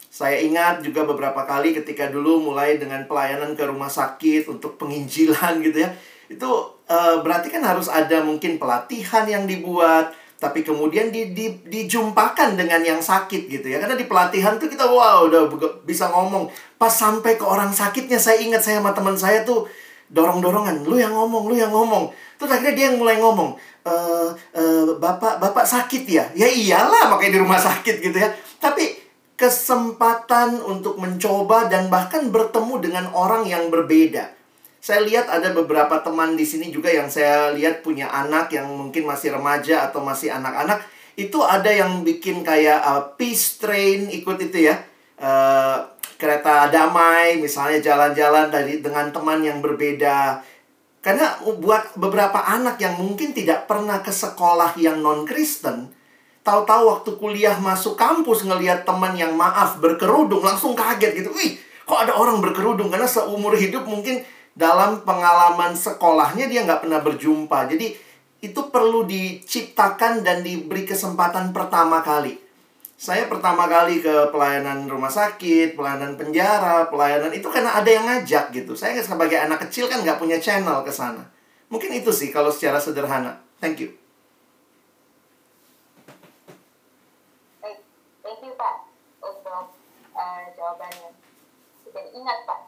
[0.06, 5.58] Saya ingat juga beberapa kali ketika dulu mulai dengan pelayanan ke rumah sakit untuk penginjilan
[5.66, 5.90] gitu ya.
[6.30, 12.54] Itu uh, berarti kan harus ada mungkin pelatihan yang dibuat, tapi kemudian di, di, dijumpakan
[12.54, 13.82] dengan yang sakit gitu ya.
[13.82, 15.50] Karena di pelatihan tuh kita wow udah
[15.82, 16.46] bisa ngomong.
[16.78, 19.66] Pas sampai ke orang sakitnya saya ingat saya sama teman saya tuh
[20.10, 22.12] dorong-dorongan, lu yang ngomong, lu yang ngomong.
[22.36, 23.94] Terus akhirnya dia yang mulai ngomong, e,
[24.52, 24.62] e,
[25.00, 26.24] bapak bapak sakit ya?
[26.36, 28.28] Ya iyalah, makanya di rumah sakit gitu ya.
[28.60, 34.30] Tapi kesempatan untuk mencoba dan bahkan bertemu dengan orang yang berbeda.
[34.84, 39.08] Saya lihat ada beberapa teman di sini juga yang saya lihat punya anak yang mungkin
[39.08, 40.84] masih remaja atau masih anak-anak.
[41.16, 44.84] Itu ada yang bikin kayak uh, peace train ikut itu ya.
[45.16, 50.40] Uh, kereta damai, misalnya jalan-jalan dari dengan teman yang berbeda.
[51.04, 55.92] Karena buat beberapa anak yang mungkin tidak pernah ke sekolah yang non-Kristen,
[56.40, 61.30] tahu-tahu waktu kuliah masuk kampus ngelihat teman yang maaf berkerudung langsung kaget gitu.
[61.36, 62.88] Wih, kok ada orang berkerudung?
[62.88, 64.24] Karena seumur hidup mungkin
[64.54, 67.68] dalam pengalaman sekolahnya dia nggak pernah berjumpa.
[67.68, 67.92] Jadi
[68.44, 72.43] itu perlu diciptakan dan diberi kesempatan pertama kali.
[72.94, 78.54] Saya pertama kali ke pelayanan rumah sakit, pelayanan penjara, pelayanan itu karena ada yang ngajak
[78.54, 78.78] gitu.
[78.78, 81.26] Saya sebagai anak kecil kan nggak punya channel ke sana.
[81.66, 83.42] Mungkin itu sih kalau secara sederhana.
[83.58, 83.90] Thank you.
[88.22, 88.76] Thank you Pak
[89.26, 89.74] untuk
[90.14, 91.10] uh, jawabannya.
[91.94, 92.58] Ingat Pak,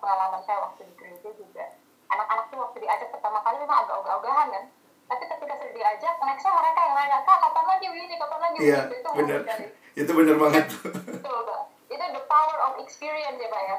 [0.00, 1.76] pengalaman saya waktu di gereja juga.
[2.08, 4.64] Anak-anak tuh waktu diajak pertama kali memang agak ogah-ogahan kan
[5.08, 8.80] tapi ketika sudah diajak nextnya mereka yang nanya kak kapan lagi ini kapan lagi iya,
[8.92, 9.40] itu benar.
[10.04, 10.64] itu benar banget.
[10.84, 11.62] Betul kak.
[11.88, 13.78] Itu the power of experience ya pak ya.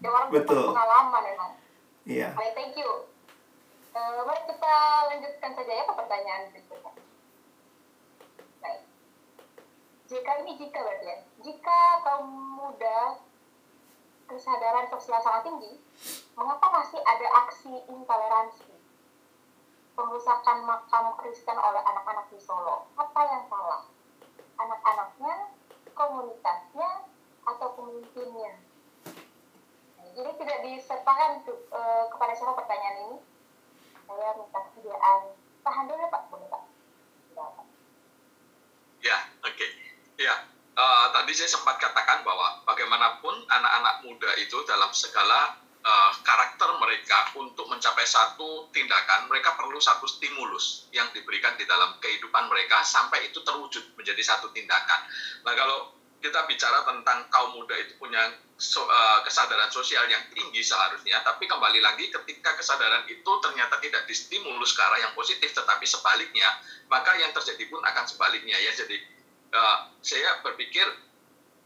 [0.00, 0.64] Yang orang betul.
[0.72, 1.52] pengalaman emang.
[2.08, 2.32] Iya.
[2.32, 2.52] Yeah.
[2.56, 2.90] thank you.
[3.92, 4.74] Uh, mari kita
[5.12, 6.92] lanjutkan saja ya ke pertanyaan berikutnya.
[8.64, 8.82] Baik.
[10.08, 11.18] Jika ini jika berarti ya.
[11.44, 13.20] Jika kaum muda
[14.30, 15.74] kesadaran sosial sangat tinggi
[16.38, 18.69] mengapa masih ada aksi intoleransi
[20.00, 22.88] perusakan makam Kristen oleh anak-anak di Solo.
[22.96, 23.84] Apa yang salah?
[24.56, 25.52] Anak-anaknya,
[25.92, 26.90] komunitasnya,
[27.44, 28.56] atau pemimpinnya?
[30.16, 33.18] Jadi tidak disertakan uh, kepada siapa pertanyaan ini.
[34.08, 35.20] Saya minta kesediaan.
[35.60, 36.62] Tahan dulu Pak, boleh Pak?
[39.00, 39.54] Ya, oke.
[39.56, 39.70] Okay.
[40.20, 40.34] Ya,
[40.76, 47.32] uh, tadi saya sempat katakan bahwa bagaimanapun anak-anak muda itu dalam segala uh, karakter mereka
[47.36, 53.28] untuk mencapai satu tindakan, mereka perlu satu stimulus yang diberikan di dalam kehidupan mereka sampai
[53.28, 55.00] itu terwujud menjadi satu tindakan.
[55.44, 55.78] Nah, kalau
[56.20, 58.20] kita bicara tentang kaum muda itu punya
[58.60, 64.04] so, uh, kesadaran sosial yang tinggi seharusnya, tapi kembali lagi ketika kesadaran itu ternyata tidak
[64.04, 66.48] distimulus ke arah yang positif, tetapi sebaliknya,
[66.92, 68.72] maka yang terjadi pun akan sebaliknya ya.
[68.76, 69.00] Jadi
[69.56, 70.84] uh, saya berpikir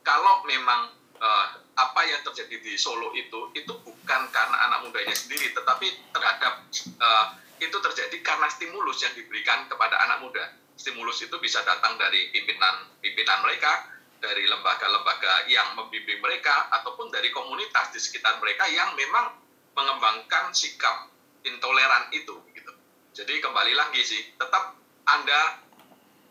[0.07, 5.50] kalau memang uh, apa yang terjadi di Solo itu itu bukan karena anak mudanya sendiri,
[5.56, 6.68] tetapi terhadap
[7.00, 7.26] uh,
[7.58, 10.44] itu terjadi karena stimulus yang diberikan kepada anak muda.
[10.74, 17.30] Stimulus itu bisa datang dari pimpinan pimpinan mereka, dari lembaga-lembaga yang membimbing mereka ataupun dari
[17.30, 19.38] komunitas di sekitar mereka yang memang
[19.74, 21.10] mengembangkan sikap
[21.46, 22.72] intoleran itu gitu.
[23.14, 24.74] Jadi kembali lagi sih, tetap
[25.06, 25.62] Anda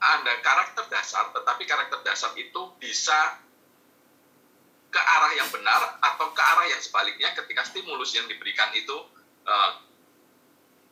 [0.04, 3.43] Anda karakter dasar, tetapi karakter dasar itu bisa
[4.94, 8.94] ke arah yang benar atau ke arah yang sebaliknya ketika stimulus yang diberikan itu
[9.50, 9.82] uh,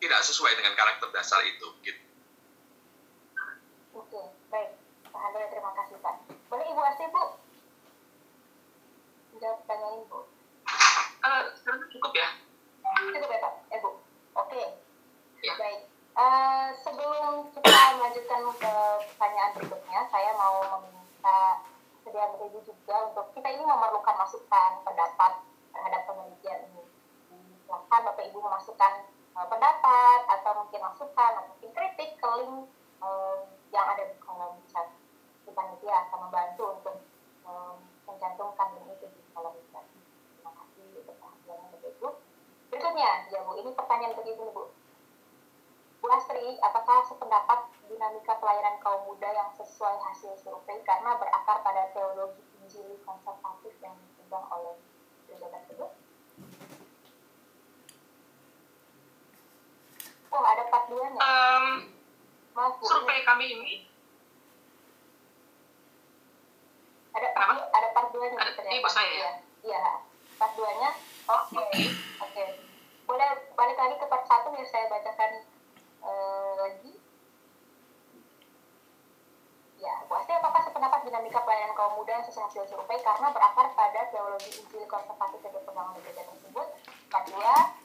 [0.01, 2.01] tidak sesuai dengan karakter dasar itu gitu.
[3.93, 4.73] Oke, baik.
[5.05, 6.15] Pak Andre, terima kasih Pak.
[6.49, 7.23] Boleh Ibu Asti, Bu?
[9.37, 10.19] Jawab pertanyaan Ibu.
[11.21, 11.41] Uh,
[11.93, 12.29] cukup ya?
[13.13, 13.53] Cukup ya Pak?
[13.69, 14.01] Eh Bu?
[14.33, 14.63] Oke.
[15.45, 15.53] Ya.
[15.61, 15.81] Baik.
[16.17, 18.73] Uh, sebelum kita melanjutkan ke
[19.13, 21.37] pertanyaan berikutnya, saya mau meminta
[22.11, 26.83] sediaan Ibu juga untuk kita ini memerlukan masukan pendapat terhadap penelitian ini.
[27.63, 29.07] Silakan Bapak Ibu memasukkan
[29.39, 32.67] uh, pendapat atau mungkin masukan atau mungkin kritik ke link
[32.99, 34.91] uh, yang ada di kolom chat
[35.47, 36.95] si panitia akan membantu untuk
[37.47, 39.87] um, mencantumkan link itu di kolom chat.
[39.87, 42.09] Terima kasih untuk perhatiannya Bapak Ibu.
[42.75, 44.63] Berikutnya, ya Bu, ini pertanyaan untuk Ibu Bu.
[46.03, 47.70] Bu Astri, apakah sependapat
[48.01, 53.93] dinamika pelayanan kaum muda yang sesuai hasil survei karena berakar pada teologi injili konservatif yang
[53.93, 54.73] dipegang oleh
[55.29, 55.93] gereja tersebut?
[60.33, 61.21] Oh, ada part 2 nya.
[61.21, 61.65] Um,
[62.57, 63.73] Maaf, Bu, survei kami ini
[67.13, 69.83] ada part ada part dua nya ada, ini pas saya ya iya
[70.41, 70.89] part dua nya
[71.27, 71.91] oke okay.
[72.17, 72.47] oke okay.
[73.03, 75.31] boleh balik lagi ke part satu ya saya bacakan
[76.01, 76.97] uh, lagi
[79.81, 83.67] ya Bu Asti apakah sependapat dinamika pelayanan kaum muda yang sesuai hasil survei karena berakar
[83.75, 86.67] pada teologi injil konservatif dipegang oleh gereja tersebut.
[87.11, 87.75] Part dua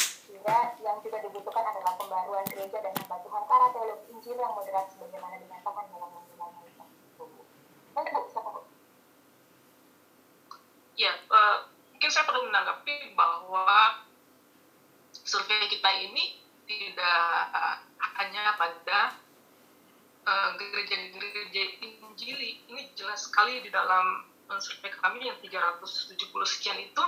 [0.00, 4.56] sehingga yang juga dibutuhkan adalah pembaruan gereja dan hamba Tuhan ke arah teologi injil yang
[4.56, 6.52] moderat sebagaimana dinyatakan dalam undang-undang
[10.96, 11.56] ya uh,
[11.92, 14.08] mungkin saya perlu menanggapi bahwa
[15.12, 17.28] survei kita ini tidak
[18.16, 19.20] hanya pada
[20.56, 24.26] gereja-gereja uh, Injili ini jelas sekali di dalam
[24.58, 27.04] survei kami yang 370 sekian itu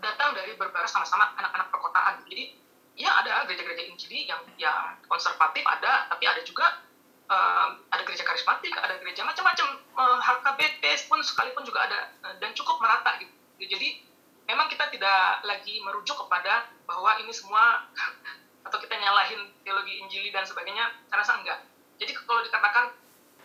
[0.00, 2.52] datang dari berbagai sama-sama anak-anak perkotaan jadi
[2.96, 6.84] ya ada gereja-gereja Injili yang yang konservatif ada tapi ada juga
[7.30, 12.10] uh, ada gereja karismatik, ada gereja macam-macam, uh, eh, HKBP pun sekalipun juga ada
[12.42, 13.32] dan cukup merata gitu.
[13.62, 14.02] Jadi
[14.50, 17.86] memang kita tidak lagi merujuk kepada bahwa ini semua
[18.66, 21.58] atau kita nyalahin teologi Injili dan sebagainya, saya rasa enggak.
[22.00, 22.96] Jadi kalau dikatakan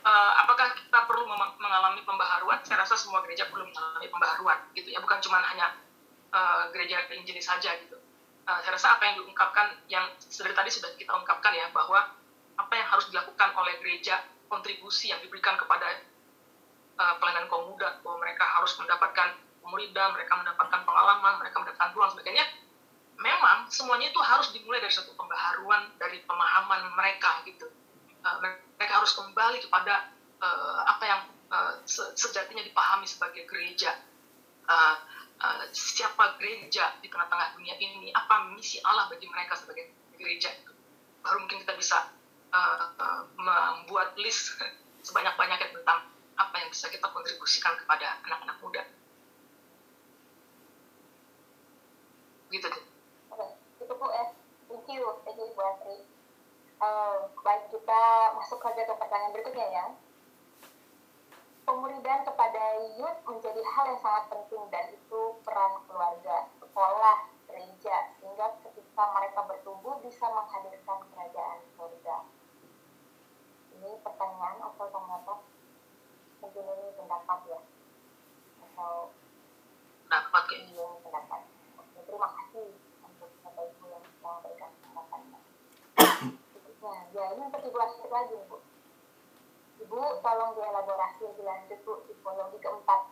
[0.07, 1.27] uh, apakah kita perlu
[1.59, 5.75] mengalami pembaharuan, saya rasa semua gereja perlu mengalami pembaharuan gitu ya, bukan cuma hanya
[6.31, 7.99] uh, gereja Injili saja gitu.
[8.47, 12.15] Uh, saya rasa apa yang diungkapkan yang dari tadi sudah kita ungkapkan ya bahwa
[12.55, 16.07] apa yang harus dilakukan oleh gereja, kontribusi yang diberikan kepada
[16.95, 22.11] uh, pelayanan kaum muda, bahwa mereka harus mendapatkan pemuridan, mereka mendapatkan pengalaman, mereka mendapatkan ruang
[22.15, 22.45] sebagainya.
[23.19, 27.67] Memang semuanya itu harus dimulai dari satu pembaharuan dari pemahaman mereka gitu.
[28.25, 30.09] Uh, mereka harus kembali kepada
[30.41, 31.21] uh, apa yang
[31.53, 31.73] uh,
[32.17, 34.01] sejatinya dipahami sebagai gereja.
[34.65, 34.97] Uh,
[35.37, 38.09] uh, siapa gereja di tengah-tengah dunia ini?
[38.17, 40.49] Apa misi Allah bagi mereka sebagai gereja?
[41.21, 42.09] Baru mungkin kita bisa
[42.49, 44.57] uh, membuat list
[45.07, 48.83] sebanyak-banyaknya tentang apa yang bisa kita kontribusikan kepada anak-anak muda.
[52.51, 52.83] Gitu deh.
[53.31, 53.45] Oke,
[53.85, 54.07] itu Bu.
[54.65, 56.04] Thank you, thank you Bu.
[56.75, 58.01] Uh, baik kita
[58.35, 59.85] masuk saja ke pertanyaan berikutnya ya.
[61.65, 62.63] Pemuridan kepada
[62.99, 69.11] youth menjadi hal yang sangat penting dan itu peran keluarga, sekolah, gereja, sehingga ketika ketika
[69.11, 72.23] mereka bertumbuh bisa menghadirkan kerajaan surga.
[73.75, 75.39] Ini pertanyaan atau tanggapan?
[76.39, 77.59] Mungkin ini pendapat ya,
[78.63, 79.11] atau
[80.07, 81.43] dapat kayak ini pendapat.
[81.75, 82.71] Oke, terima kasih
[83.03, 85.39] untuk Bapak Ibu yang sudah memberikan pendapatnya.
[86.85, 88.61] Nah, ya ini untuk Ibu Astrid lagi, Bu.
[89.81, 93.09] Ibu, tolong dielaborasi lebih lanjut, Bu, tipologi keempat.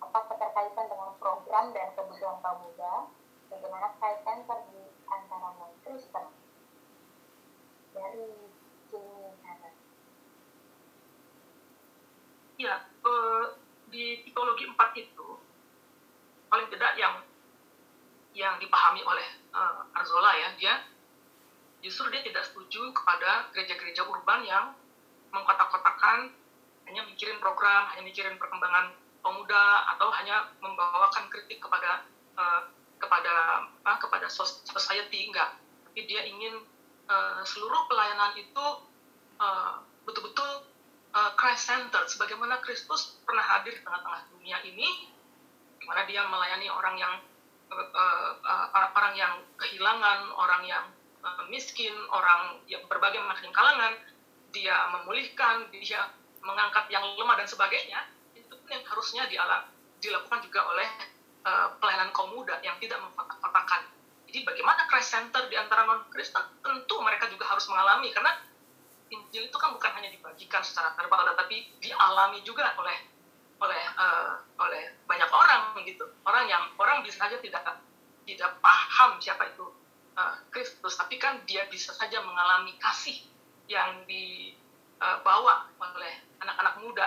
[0.00, 3.12] Apa keterkaitan dengan program dan kebutuhan kaum muda?
[3.52, 6.26] Bagaimana Center di antara non-Kristen?
[7.92, 8.24] Dari
[8.88, 9.74] Jamie Hannah.
[12.56, 13.44] Ya, eh,
[13.92, 15.28] di tipologi empat itu
[16.48, 17.20] paling tidak yang
[18.32, 20.74] yang dipahami oleh eh, Arzola ya, dia
[21.84, 24.72] justru dia tidak setuju kepada gereja-gereja urban yang
[25.36, 26.32] mengkotak-kotakan
[26.88, 32.08] hanya mikirin program, hanya mikirin perkembangan pemuda atau hanya membawakan kritik kepada
[32.40, 32.62] eh,
[32.96, 35.60] kepada apa, kepada society enggak.
[35.92, 36.64] Tapi dia ingin
[37.12, 38.66] eh, seluruh pelayanan itu
[39.44, 39.74] eh,
[40.08, 40.64] betul-betul
[41.14, 44.88] uh, Christ centered sebagaimana Kristus pernah hadir di tengah-tengah dunia ini
[45.80, 47.14] di mana dia melayani orang yang
[47.72, 50.93] uh, uh, uh, orang yang kehilangan, orang yang uh,
[51.48, 53.94] miskin, orang yang berbagai macam kalangan,
[54.52, 56.10] dia memulihkan, dia
[56.44, 58.04] mengangkat yang lemah dan sebagainya.
[58.36, 59.66] Itu pun yang harusnya diala-
[59.98, 60.88] dilakukan juga oleh
[61.48, 63.88] uh, pelayanan kaum muda yang tidak mengkotak-kotakan.
[64.28, 66.42] Jadi bagaimana Christ center di antara non Kristen?
[66.58, 68.34] Tentu mereka juga harus mengalami karena
[69.12, 72.98] Injil itu kan bukan hanya dibagikan secara verbal, tetapi dialami juga oleh
[73.62, 76.02] oleh eh, oleh banyak orang gitu.
[76.26, 77.62] Orang yang orang bisa saja tidak
[78.26, 79.83] tidak paham siapa itu
[80.14, 83.18] eh, Kristus, tapi kan dia bisa saja mengalami kasih
[83.70, 87.06] yang dibawa oleh anak-anak muda,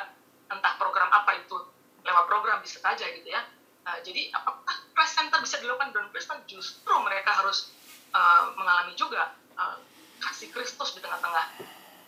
[0.50, 1.58] entah program apa itu
[2.02, 3.44] lewat program bisa saja gitu ya.
[3.88, 6.40] Eh, jadi apakah Christ Center bisa dilakukan dan Kristen?
[6.50, 7.72] Justru mereka harus
[8.12, 9.78] eh, mengalami juga eh,
[10.24, 11.46] kasih Kristus di tengah-tengah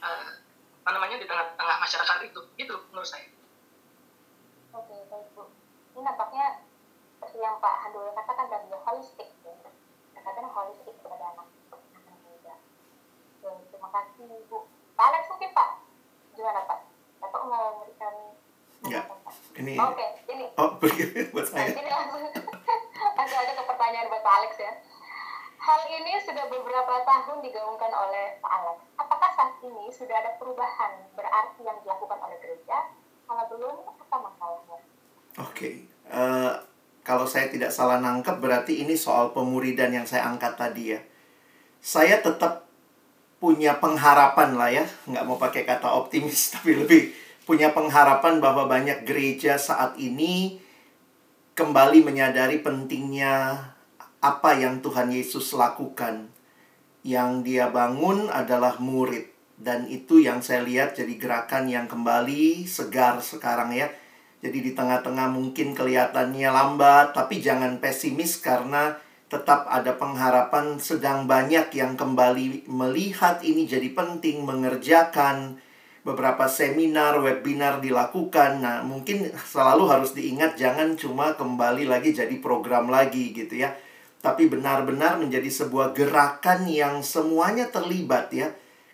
[0.04, 0.30] eh,
[0.80, 3.28] apa namanya di tengah-tengah masyarakat itu gitu menurut saya
[4.70, 5.50] Oke, baik Bu.
[5.98, 6.62] Ini nampaknya
[7.18, 9.54] seperti yang Pak Handul katakan ya, holistik ya.
[10.14, 11.50] Katakan holistik kepada anak
[11.98, 12.56] anak muda.
[13.42, 14.70] Oke, terima kasih Bu.
[14.94, 15.70] Pak Alex mungkin Pak,
[16.38, 16.80] gimana Pak?
[17.18, 18.14] Bapak mau memberikan
[18.88, 19.20] Ya, tanggapan,
[19.80, 20.46] Ini Oke, ini.
[20.60, 20.70] oh
[21.32, 22.20] buat saya ini langsung
[23.40, 24.74] aja ke pertanyaan buat Pak Alex ya.
[25.60, 28.78] Hal ini sudah beberapa tahun digaungkan oleh Pak Alex.
[29.00, 32.92] Apakah saat ini sudah ada perubahan berarti yang dilakukan oleh gereja?
[33.24, 34.80] Kalau belum, apa masalahnya?
[35.40, 36.54] Oke, eh,
[37.06, 41.00] kalau saya tidak salah nangkep berarti ini soal pemuridan yang saya angkat tadi ya.
[41.80, 42.68] Saya tetap
[43.40, 49.04] punya pengharapan lah ya, nggak mau pakai kata optimis, tapi lebih punya pengharapan bahwa banyak
[49.04, 50.60] gereja saat ini
[51.56, 53.60] kembali menyadari pentingnya
[54.20, 56.32] apa yang Tuhan Yesus lakukan.
[57.04, 59.32] Yang dia bangun adalah murid.
[59.60, 63.92] Dan itu yang saya lihat jadi gerakan yang kembali segar sekarang ya.
[64.40, 68.96] Jadi di tengah-tengah mungkin kelihatannya lambat, tapi jangan pesimis karena
[69.30, 75.62] tetap ada pengharapan sedang banyak yang kembali melihat ini jadi penting mengerjakan
[76.10, 78.66] beberapa seminar, webinar dilakukan.
[78.66, 83.78] Nah, mungkin selalu harus diingat jangan cuma kembali lagi jadi program lagi gitu ya.
[84.20, 88.50] Tapi benar-benar menjadi sebuah gerakan yang semuanya terlibat ya.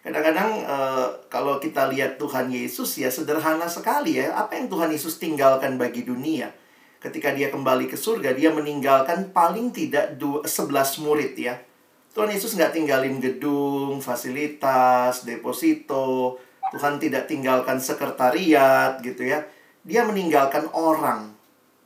[0.06, 4.36] Kadang-kadang eh, kalau kita lihat Tuhan Yesus ya sederhana sekali ya.
[4.38, 6.54] Apa yang Tuhan Yesus tinggalkan bagi dunia?
[7.02, 11.58] Ketika dia kembali ke surga, dia meninggalkan paling tidak dua, 11 murid ya.
[12.16, 16.40] Tuhan Yesus nggak tinggalin gedung, fasilitas, deposito.
[16.76, 19.48] Tuhan tidak tinggalkan sekretariat gitu ya.
[19.88, 21.32] Dia meninggalkan orang.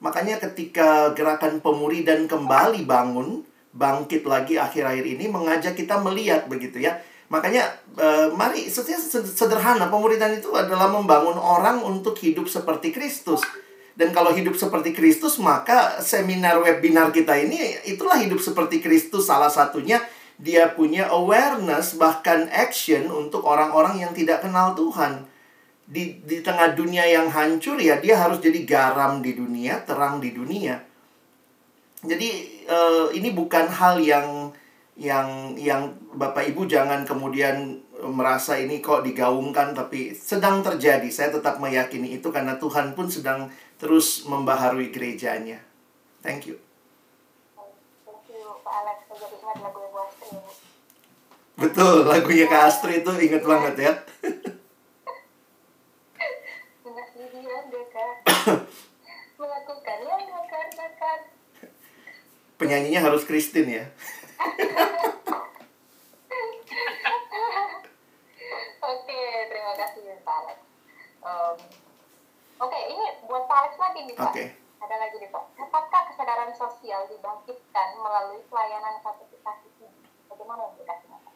[0.01, 6.97] Makanya ketika gerakan pemuridan kembali bangun, bangkit lagi akhir-akhir ini mengajak kita melihat begitu ya.
[7.29, 7.69] Makanya
[8.01, 8.65] eh, mari
[9.13, 13.45] sederhana pemuridan itu adalah membangun orang untuk hidup seperti Kristus.
[13.93, 19.51] Dan kalau hidup seperti Kristus, maka seminar webinar kita ini itulah hidup seperti Kristus salah
[19.51, 20.01] satunya
[20.39, 25.27] dia punya awareness bahkan action untuk orang-orang yang tidak kenal Tuhan.
[25.89, 30.31] Di di tengah dunia yang hancur ya dia harus jadi garam di dunia, terang di
[30.31, 30.79] dunia.
[31.99, 32.29] Jadi
[32.63, 34.55] eh, ini bukan hal yang
[34.95, 41.07] yang yang Bapak Ibu jangan kemudian merasa ini kok digaungkan tapi sedang terjadi.
[41.11, 45.59] Saya tetap meyakini itu karena Tuhan pun sedang terus membaharui gerejanya.
[46.23, 46.59] Thank you.
[48.07, 48.97] Thank you, Pak Alex.
[49.07, 49.88] Saya jadi ingat lagu
[51.59, 53.93] Betul, lagunya Kak Astri itu inget banget ya.
[62.59, 63.87] Penyanyinya harus Kristin ya.
[68.83, 70.59] Oke, terima kasih ya, Pak
[72.59, 74.35] Oke, ini buat Pak Alex lagi nih Pak.
[74.83, 75.55] Ada lagi nih Pak.
[75.55, 79.71] Dapatkah kesadaran sosial dibangkitkan melalui pelayanan katetisasi
[80.49, 81.33] Bagaimana implikasinya Pak?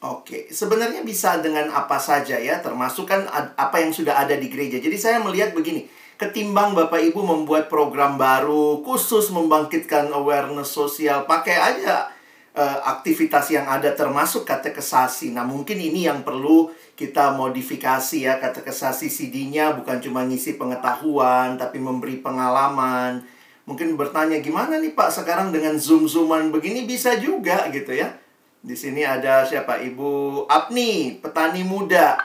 [0.00, 4.80] Oke, sebenarnya bisa dengan apa saja ya, termasuk kan apa yang sudah ada di gereja.
[4.80, 5.84] Jadi saya melihat begini,
[6.16, 12.08] ketimbang Bapak Ibu membuat program baru khusus membangkitkan awareness sosial, pakai aja
[12.56, 15.36] eh, aktivitas yang ada termasuk katekesasi.
[15.36, 21.76] Nah, mungkin ini yang perlu kita modifikasi ya, katekesasi CD-nya bukan cuma ngisi pengetahuan, tapi
[21.76, 23.39] memberi pengalaman.
[23.70, 28.18] Mungkin bertanya gimana nih Pak sekarang dengan zoom-zooman begini bisa juga gitu ya.
[28.58, 29.78] Di sini ada siapa?
[29.78, 32.18] Ibu Apni, petani muda.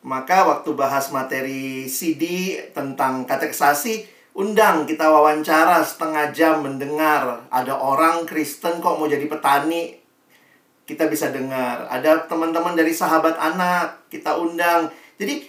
[0.00, 7.44] Maka waktu bahas materi CD tentang katekesasi, undang kita wawancara setengah jam mendengar.
[7.52, 10.00] Ada orang Kristen kok mau jadi petani,
[10.88, 11.92] kita bisa dengar.
[11.92, 14.88] Ada teman-teman dari sahabat anak, kita undang.
[15.20, 15.44] Jadi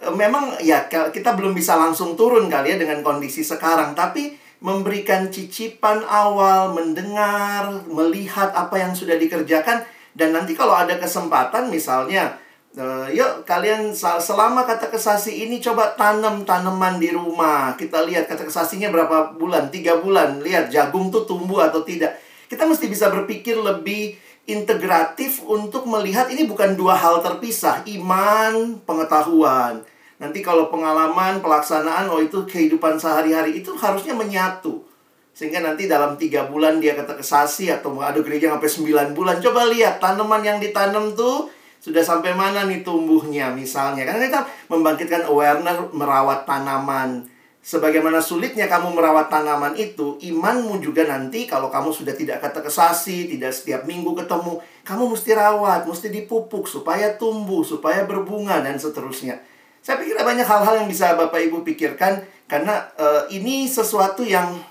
[0.00, 5.26] e, memang ya kita belum bisa langsung turun kali ya dengan kondisi sekarang, tapi memberikan
[5.26, 9.82] cicipan awal, mendengar, melihat apa yang sudah dikerjakan
[10.14, 12.38] dan nanti kalau ada kesempatan misalnya
[12.78, 17.74] eh, yuk kalian selama kata kesasi ini coba tanam tanaman di rumah.
[17.74, 19.68] Kita lihat kata kesasinya berapa bulan?
[19.74, 20.38] Tiga bulan.
[20.40, 22.16] Lihat jagung tuh tumbuh atau tidak.
[22.46, 24.14] Kita mesti bisa berpikir lebih
[24.46, 29.82] integratif untuk melihat ini bukan dua hal terpisah, iman, pengetahuan.
[30.22, 34.86] Nanti kalau pengalaman, pelaksanaan, oh itu kehidupan sehari-hari itu harusnya menyatu.
[35.34, 39.42] Sehingga nanti dalam tiga bulan dia kata kesasi atau ada gereja sampai sembilan bulan.
[39.42, 41.50] Coba lihat tanaman yang ditanam tuh
[41.82, 44.06] sudah sampai mana nih tumbuhnya misalnya.
[44.06, 47.26] Karena kita membangkitkan awareness merawat tanaman.
[47.62, 53.26] Sebagaimana sulitnya kamu merawat tanaman itu, imanmu juga nanti kalau kamu sudah tidak kata kesasi,
[53.26, 59.38] tidak setiap minggu ketemu, kamu mesti rawat, mesti dipupuk supaya tumbuh, supaya berbunga dan seterusnya.
[59.82, 64.62] Saya pikir ada banyak hal-hal yang bisa Bapak Ibu pikirkan karena eh, ini sesuatu yang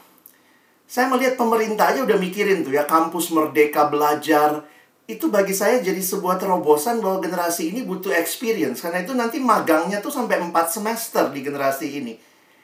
[0.87, 4.63] saya melihat pemerintah aja udah mikirin tuh ya kampus merdeka belajar
[5.11, 9.99] itu bagi saya jadi sebuah terobosan bahwa generasi ini butuh experience karena itu nanti magangnya
[9.99, 12.15] tuh sampai 4 semester di generasi ini.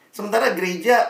[0.08, 1.04] Sementara gereja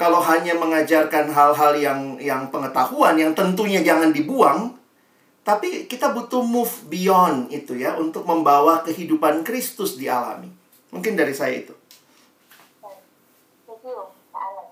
[0.00, 4.80] kalau hanya mengajarkan hal-hal yang yang pengetahuan yang tentunya jangan dibuang,
[5.44, 10.59] tapi kita butuh move beyond itu ya untuk membawa kehidupan Kristus dialami.
[10.90, 11.74] Mungkin dari saya itu.
[12.82, 14.68] Thank you, Pak Alex.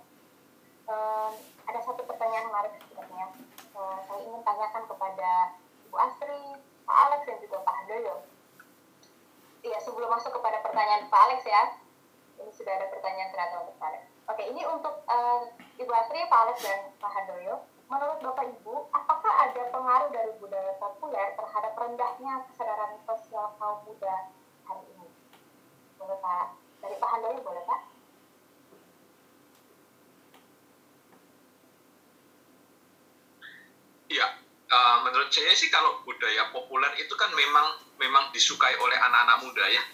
[0.91, 1.33] Em,
[1.71, 3.27] ada satu pertanyaan menarik sebenarnya.
[3.79, 5.31] Eh, saya ingin tanyakan kepada
[5.87, 6.43] Ibu Astri,
[6.83, 8.27] Pak Alex, dan juga Pak Handoyo.
[9.62, 11.62] Iya, sebelum masuk kepada pertanyaan Pak Alex ya.
[12.39, 14.03] Ini sudah ada pertanyaan ternyata untuk Pak Alex.
[14.29, 15.41] Oke, ini untuk eh,
[15.79, 17.62] Ibu Astri, Pak Alex, dan Pak Handoyo.
[17.89, 24.29] Menurut Bapak Ibu, apakah ada pengaruh dari budaya populer terhadap rendahnya kesadaran sosial kaum muda?
[26.09, 26.46] Boleh Pak?
[26.80, 27.80] Dari Pak Handoyo boleh Pak?
[34.09, 34.26] Iya,
[34.72, 39.64] eh, menurut saya sih kalau budaya populer itu kan memang memang disukai oleh anak-anak muda
[39.68, 39.84] ya.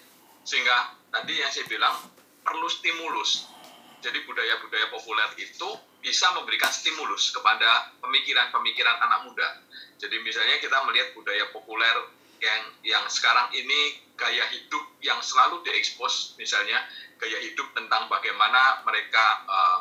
[0.46, 1.98] Sehingga tadi yang saya bilang
[2.46, 3.50] perlu stimulus.
[3.98, 5.66] Jadi budaya-budaya populer itu
[5.98, 9.66] bisa memberikan stimulus kepada pemikiran-pemikiran anak muda.
[9.98, 12.06] Jadi misalnya kita melihat budaya populer
[12.38, 16.78] yang yang sekarang ini gaya hidup yang selalu diekspos misalnya
[17.18, 19.78] gaya hidup tentang bagaimana mereka eh,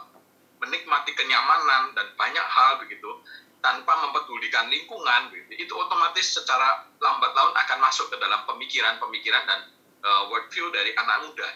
[0.64, 3.20] menikmati kenyamanan dan banyak hal begitu
[3.64, 9.60] tanpa mempedulikan lingkungan gitu, itu otomatis secara lambat laun akan masuk ke dalam pemikiran-pemikiran dan
[10.04, 11.48] uh, worldview dari anak muda.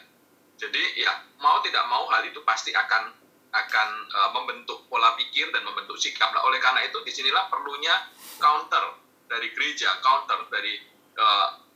[0.55, 1.11] Jadi ya
[1.43, 3.11] mau tidak mau hal itu pasti akan
[3.51, 6.31] akan uh, membentuk pola pikir dan membentuk sikap.
[6.31, 8.07] Nah, oleh karena itu di sinilah perlunya
[8.39, 8.95] counter
[9.27, 10.79] dari gereja, counter dari
[11.19, 11.66] uh,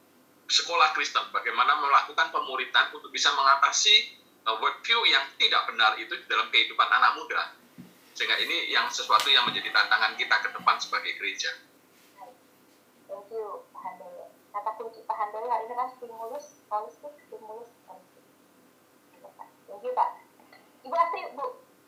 [0.52, 6.26] sekolah Kristen, bagaimana melakukan pemuritan untuk bisa mengatasi uh, worldview yang tidak benar itu di
[6.28, 7.56] dalam kehidupan anak muda
[8.12, 11.56] sehingga ini yang sesuatu yang menjadi tantangan kita ke depan sebagai gereja.
[13.08, 14.28] Thank you, Pak Handoyo.
[14.52, 18.24] Kata kunci Pak Handoyo hari ini kan stimulus, holistik, stimulus, holistik.
[19.72, 20.10] Thank you, Pak.
[20.84, 21.46] Ibu Astri, Bu,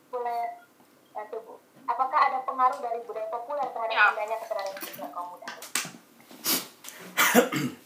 [0.07, 0.63] boleh
[1.11, 1.53] bantu, Bu.
[1.83, 4.39] Apakah ada pengaruh dari budaya populer terhadap Ya.
[4.39, 5.47] kesadaran sosial kaum muda?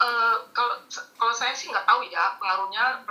[0.00, 0.80] Eh, kalau
[1.20, 3.04] kalau saya sih nggak tahu ya pengaruhnya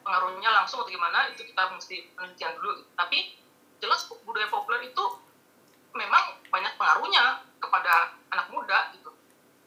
[0.00, 2.88] pengaruhnya langsung atau gimana itu kita mesti penelitian dulu.
[2.96, 3.36] Tapi
[3.84, 5.04] jelas budaya populer itu
[5.92, 9.12] memang banyak pengaruhnya kepada anak muda gitu.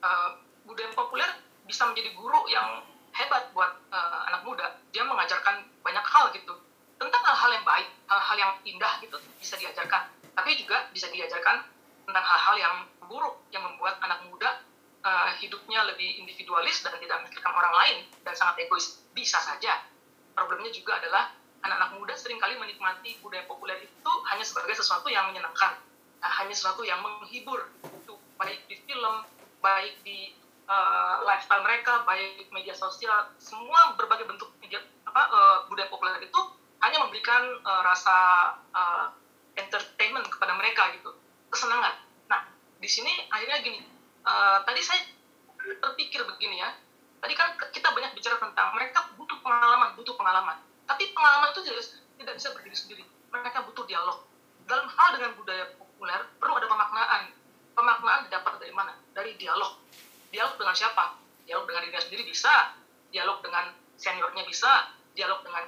[0.01, 0.29] Eh,
[0.65, 1.29] budaya populer
[1.69, 2.81] bisa menjadi guru yang
[3.13, 4.81] hebat buat eh, anak muda.
[4.89, 6.57] Dia mengajarkan banyak hal gitu.
[6.97, 10.09] Tentang hal-hal yang baik hal-hal yang indah gitu bisa diajarkan.
[10.33, 11.61] Tapi juga bisa diajarkan
[12.09, 14.65] tentang hal-hal yang buruk yang membuat anak muda
[15.05, 19.05] uh, hidupnya lebih individualis dan tidak memikirkan orang lain dan sangat egois.
[19.13, 19.85] Bisa saja.
[20.35, 21.31] Problemnya juga adalah
[21.65, 25.81] anak-anak muda sering kali menikmati budaya populer itu hanya sebagai sesuatu yang menyenangkan,
[26.21, 29.25] nah, hanya sesuatu yang menghibur, itu baik di film,
[29.65, 30.37] baik di
[30.69, 34.77] uh, lifestyle mereka, baik media sosial, semua berbagai bentuk media,
[35.09, 36.41] apa, uh, budaya populer itu
[36.85, 38.17] hanya memberikan uh, rasa
[38.69, 39.09] uh,
[39.57, 41.17] entertainment kepada mereka gitu,
[41.49, 41.97] kesenangan.
[42.29, 42.45] Nah,
[42.77, 43.81] di sini akhirnya gini,
[44.25, 45.01] uh, tadi saya
[45.61, 46.73] terpikir begini ya,
[47.21, 50.57] tadi kan kita banyak bicara tentang mereka butuh pengalaman, butuh pengalaman.
[50.85, 51.85] Tapi pengalaman itu tidak,
[52.21, 53.03] tidak bisa berdiri sendiri.
[53.33, 54.21] Mereka butuh dialog.
[54.65, 57.21] Dalam hal dengan budaya populer, perlu ada pemaknaan.
[57.73, 58.93] Pemaknaan didapat dari mana?
[59.13, 59.81] Dari dialog.
[60.29, 61.17] Dialog dengan siapa?
[61.45, 62.77] Dialog dengan dirinya sendiri bisa.
[63.09, 64.93] Dialog dengan seniornya bisa.
[65.17, 65.63] Dialog dengan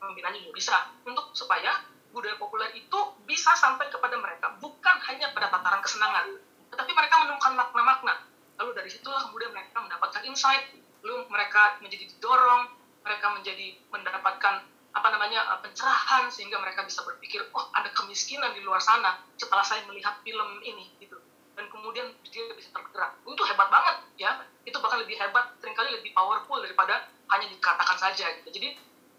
[0.00, 0.76] pemimpinannya juga bisa.
[1.04, 4.52] Untuk supaya budaya populer itu bisa sampai kepada mereka.
[4.60, 6.26] Bukan hanya pada tataran kesenangan.
[6.72, 8.14] Tetapi mereka menemukan makna-makna.
[8.56, 10.72] Lalu dari situlah kemudian mereka mendapatkan insight.
[11.04, 12.72] Lalu mereka menjadi didorong,
[13.04, 14.54] mereka menjadi mendapatkan
[14.92, 19.64] apa namanya eh, pencerahan sehingga mereka bisa berpikir oh ada kemiskinan di luar sana setelah
[19.64, 21.20] saya melihat film ini gitu.
[21.52, 23.20] Dan kemudian dia bisa tergerak.
[23.28, 24.40] Itu hebat banget ya.
[24.64, 27.04] Itu bahkan lebih hebat sering kali lebih powerful daripada
[27.36, 28.48] hanya dikatakan saja gitu.
[28.48, 28.68] Jadi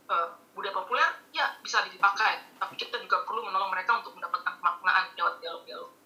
[0.10, 2.42] uh, budaya populer ya bisa dipakai.
[2.58, 6.03] Tapi kita juga perlu menolong mereka untuk mendapatkan kemaknaan lewat dialog-dialog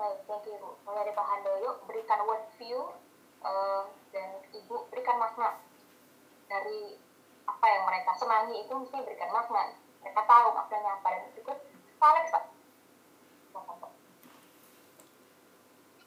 [0.00, 0.72] Baik, thank you Bu.
[0.88, 2.88] Mulai dari Pak Handoyo, berikan word view
[3.44, 3.84] uh,
[4.16, 5.60] dan ibu berikan makna.
[6.48, 6.96] Dari
[7.44, 9.76] apa yang mereka senangi itu mesti berikan makna.
[10.00, 11.52] Mereka tahu maknanya apa dan itu
[12.00, 12.44] Pak Alex Pak.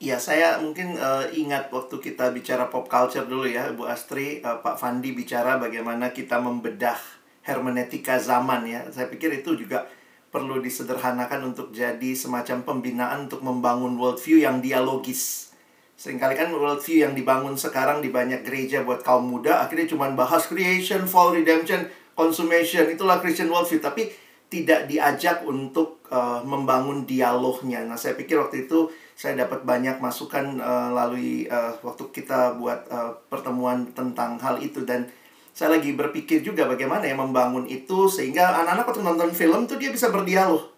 [0.02, 4.58] Ya, saya mungkin uh, ingat waktu kita bicara pop culture dulu ya, Bu Astri, uh,
[4.58, 6.98] Pak Fandi bicara bagaimana kita membedah
[7.46, 8.90] hermeneutika zaman ya.
[8.90, 9.86] Saya pikir itu juga
[10.34, 15.54] perlu disederhanakan untuk jadi semacam pembinaan untuk membangun worldview yang dialogis.
[15.94, 20.50] Seringkali kan worldview yang dibangun sekarang di banyak gereja buat kaum muda akhirnya cuma bahas
[20.50, 21.86] creation, fall, redemption,
[22.18, 22.90] consummation.
[22.90, 23.78] Itulah Christian worldview.
[23.78, 24.10] Tapi
[24.50, 27.86] tidak diajak untuk uh, membangun dialognya.
[27.86, 32.86] Nah, saya pikir waktu itu saya dapat banyak masukan uh, lalui uh, waktu kita buat
[32.90, 35.06] uh, pertemuan tentang hal itu dan
[35.54, 39.94] saya lagi berpikir juga bagaimana ya membangun itu sehingga anak-anak waktu nonton film tuh dia
[39.94, 40.74] bisa berdialog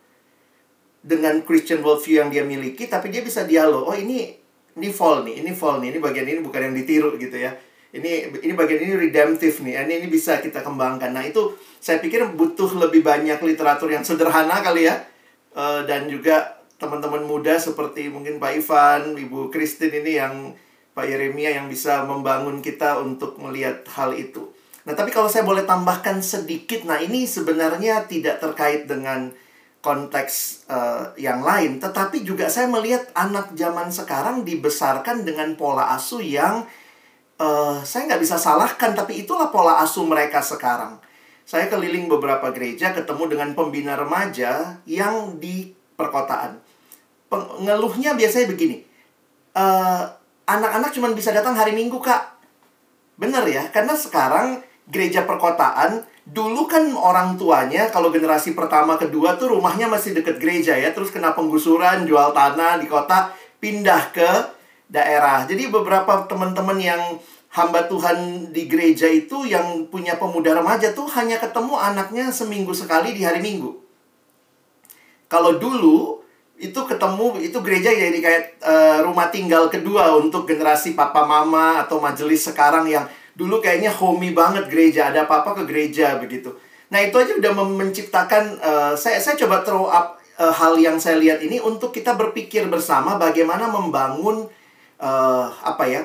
[1.00, 3.88] dengan Christian worldview yang dia miliki tapi dia bisa dialog.
[3.88, 4.36] Oh, ini
[4.76, 7.56] ini fall nih, ini fall nih, ini bagian ini bukan yang ditiru gitu ya.
[7.96, 11.16] Ini ini bagian ini redemptive nih, ini ini bisa kita kembangkan.
[11.16, 15.00] Nah itu saya pikir butuh lebih banyak literatur yang sederhana kali ya,
[15.56, 20.34] uh, dan juga teman-teman muda seperti mungkin Pak Ivan, Ibu Christine ini yang
[20.92, 24.52] Pak Yeremia yang bisa membangun kita untuk melihat hal itu.
[24.86, 29.34] Nah tapi kalau saya boleh tambahkan sedikit, nah ini sebenarnya tidak terkait dengan
[29.82, 36.22] konteks uh, yang lain, tetapi juga saya melihat anak zaman sekarang dibesarkan dengan pola asuh
[36.22, 36.66] yang
[37.38, 40.98] uh, saya nggak bisa salahkan, tapi itulah pola asuh mereka sekarang.
[41.46, 46.58] Saya keliling beberapa gereja, ketemu dengan pembina remaja yang di perkotaan.
[47.30, 48.82] Pengeluhnya biasanya begini,
[49.54, 50.02] uh,
[50.46, 52.38] anak-anak cuma bisa datang hari Minggu kak.
[53.14, 59.54] Bener ya, karena sekarang gereja perkotaan dulu kan orang tuanya kalau generasi pertama kedua tuh
[59.54, 63.30] rumahnya masih deket gereja ya terus kena penggusuran jual tanah di kota
[63.62, 64.30] pindah ke
[64.90, 65.46] daerah.
[65.46, 67.02] Jadi beberapa teman-teman yang
[67.54, 73.14] hamba Tuhan di gereja itu yang punya pemuda remaja tuh hanya ketemu anaknya seminggu sekali
[73.16, 73.72] di hari Minggu.
[75.26, 76.22] Kalau dulu
[76.56, 82.00] itu ketemu itu gereja jadi kayak uh, rumah tinggal kedua untuk generasi papa mama atau
[82.00, 83.04] majelis sekarang yang
[83.36, 86.56] dulu kayaknya homey banget gereja ada apa-apa ke gereja begitu.
[86.88, 91.20] Nah itu aja udah menciptakan uh, saya saya coba throw up uh, hal yang saya
[91.20, 94.48] lihat ini untuk kita berpikir bersama bagaimana membangun
[94.96, 96.02] uh, apa ya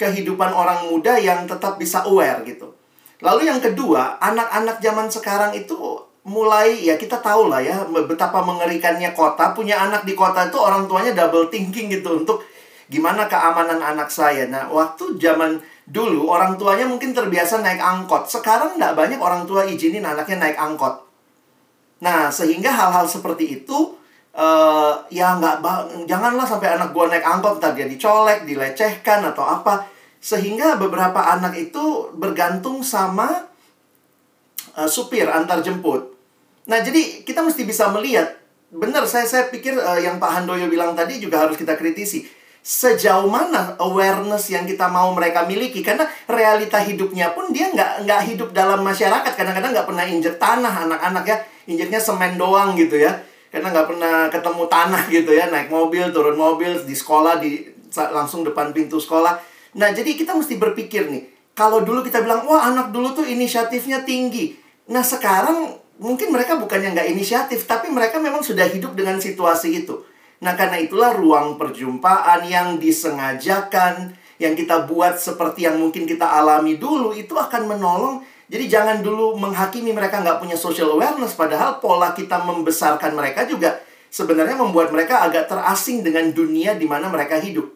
[0.00, 2.72] kehidupan orang muda yang tetap bisa aware gitu.
[3.20, 5.76] Lalu yang kedua anak-anak zaman sekarang itu
[6.22, 10.86] mulai ya kita tahu lah ya betapa mengerikannya kota punya anak di kota itu orang
[10.86, 12.46] tuanya double thinking gitu untuk
[12.86, 14.46] gimana keamanan anak saya.
[14.46, 18.30] Nah waktu zaman Dulu orang tuanya mungkin terbiasa naik angkot.
[18.30, 20.94] Sekarang nggak banyak orang tua izinin anaknya naik angkot.
[22.02, 23.98] Nah, sehingga hal-hal seperti itu
[24.34, 25.58] uh, ya nggak
[26.06, 29.90] janganlah sampai anak gua naik angkot tadi dia dicolek, dilecehkan atau apa.
[30.22, 33.50] Sehingga beberapa anak itu bergantung sama
[34.78, 36.14] uh, supir antar jemput.
[36.70, 38.38] Nah, jadi kita mesti bisa melihat
[38.72, 42.24] benar saya saya pikir uh, yang Pak Handoyo bilang tadi juga harus kita kritisi
[42.62, 45.82] sejauh mana awareness yang kita mau mereka miliki.
[45.82, 49.34] Karena realita hidupnya pun dia nggak nggak hidup dalam masyarakat.
[49.34, 51.36] Kadang-kadang nggak pernah injek tanah anak-anak ya.
[51.66, 53.18] Injeknya semen doang gitu ya.
[53.50, 55.50] Karena nggak pernah ketemu tanah gitu ya.
[55.50, 59.36] Naik mobil turun mobil di sekolah di langsung depan pintu sekolah.
[59.76, 61.28] Nah jadi kita mesti berpikir nih.
[61.52, 64.56] Kalau dulu kita bilang, wah anak dulu tuh inisiatifnya tinggi.
[64.88, 70.00] Nah sekarang mungkin mereka bukannya nggak inisiatif, tapi mereka memang sudah hidup dengan situasi itu.
[70.42, 76.82] Nah karena itulah ruang perjumpaan yang disengajakan, yang kita buat seperti yang mungkin kita alami
[76.82, 78.26] dulu, itu akan menolong.
[78.50, 83.78] Jadi jangan dulu menghakimi mereka nggak punya social awareness, padahal pola kita membesarkan mereka juga
[84.10, 87.70] sebenarnya membuat mereka agak terasing dengan dunia di mana mereka hidup.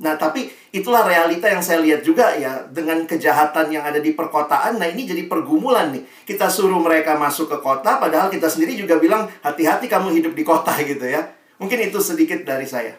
[0.00, 4.80] Nah, tapi itulah realita yang saya lihat juga ya dengan kejahatan yang ada di perkotaan.
[4.80, 6.02] Nah, ini jadi pergumulan nih.
[6.24, 10.40] Kita suruh mereka masuk ke kota padahal kita sendiri juga bilang hati-hati kamu hidup di
[10.40, 11.39] kota gitu ya.
[11.60, 12.96] Mungkin itu sedikit dari saya.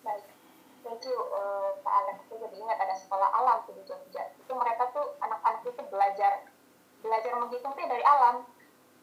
[0.00, 0.24] Baik,
[0.80, 2.16] thank you uh, Pak Alex.
[2.32, 4.32] Saya jadi ingat ada sekolah alam di Jogja.
[4.40, 6.48] Itu mereka tuh anak-anak itu belajar
[7.00, 8.44] belajar menghitung tuh dari alam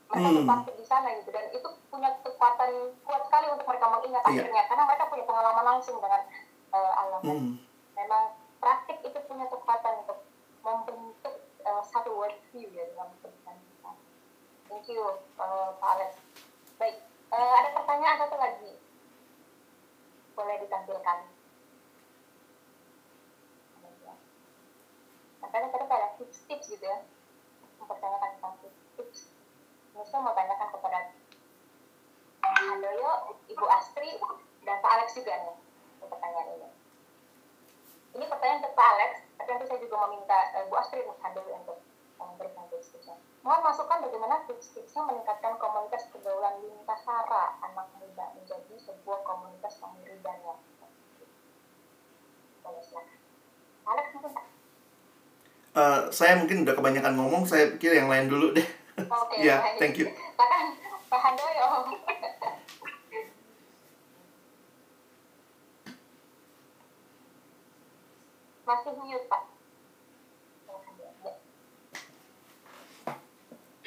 [0.07, 0.29] mereka
[0.63, 0.77] hmm.
[0.79, 4.31] di sana gitu dan itu punya kekuatan kuat sekali untuk mereka mengingat yeah.
[4.31, 6.21] akhirnya karena mereka punya pengalaman langsung dengan
[6.71, 7.53] uh, alam hmm.
[7.97, 8.23] memang
[8.63, 10.23] praktik itu punya kekuatan untuk
[10.63, 11.35] membentuk
[11.67, 13.91] uh, satu world view ya dalam kehidupan kita
[14.71, 15.03] thank you
[15.35, 16.11] uh, Pak Alex
[16.79, 18.73] baik uh, ada pertanyaan satu lagi.
[20.37, 21.17] Boleh ditampilkan.
[25.41, 26.99] Makanya tadi ada tips-tips gitu ya.
[27.79, 28.53] Mempertanyakan tentang
[28.97, 29.37] tips
[30.07, 30.99] saya mau tanyakan kepada
[32.47, 33.11] Handoyo,
[33.49, 34.15] Ibu Astri,
[34.63, 35.55] dan Pak Alex juga nih
[36.05, 36.69] pertanyaan ini.
[38.15, 41.53] Ini pertanyaan untuk Pak Alex, tapi nanti saya juga meminta uh, Bu Astri dan Handoyo
[41.65, 41.77] untuk
[42.77, 43.17] tips-tipsnya.
[43.41, 49.97] Mohon masukan bagaimana tips-tipsnya meningkatkan komunitas pergaulan lintas sara anak muda menjadi sebuah komunitas yang
[50.21, 50.55] ya.
[52.61, 53.17] Boleh silakan.
[53.87, 54.33] Alex mungkin?
[55.77, 58.67] Uh, saya mungkin udah kebanyakan ngomong, saya pikir yang lain dulu deh.
[58.97, 60.09] Oke, ya, thank you.
[60.37, 60.87] Bahkan.
[68.67, 69.43] Masih mute, Pak.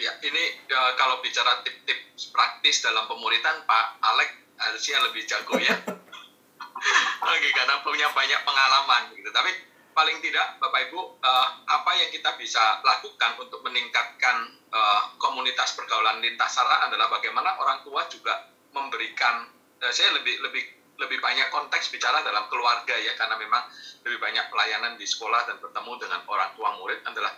[0.01, 1.99] Ya, ini uh, kalau bicara tip-tip
[2.31, 5.75] praktis dalam pemuritan, Pak Alek harusnya lebih jago ya.
[7.31, 9.29] Oke, karena punya banyak pengalaman gitu.
[9.29, 9.51] Tapi
[9.93, 16.23] paling tidak Bapak Ibu uh, apa yang kita bisa lakukan untuk meningkatkan uh, komunitas pergaulan
[16.23, 19.51] lintas sara adalah bagaimana orang tua juga memberikan
[19.83, 20.63] uh, saya lebih lebih
[21.01, 23.67] lebih banyak konteks bicara dalam keluarga ya karena memang
[24.05, 27.33] lebih banyak pelayanan di sekolah dan bertemu dengan orang tua murid adalah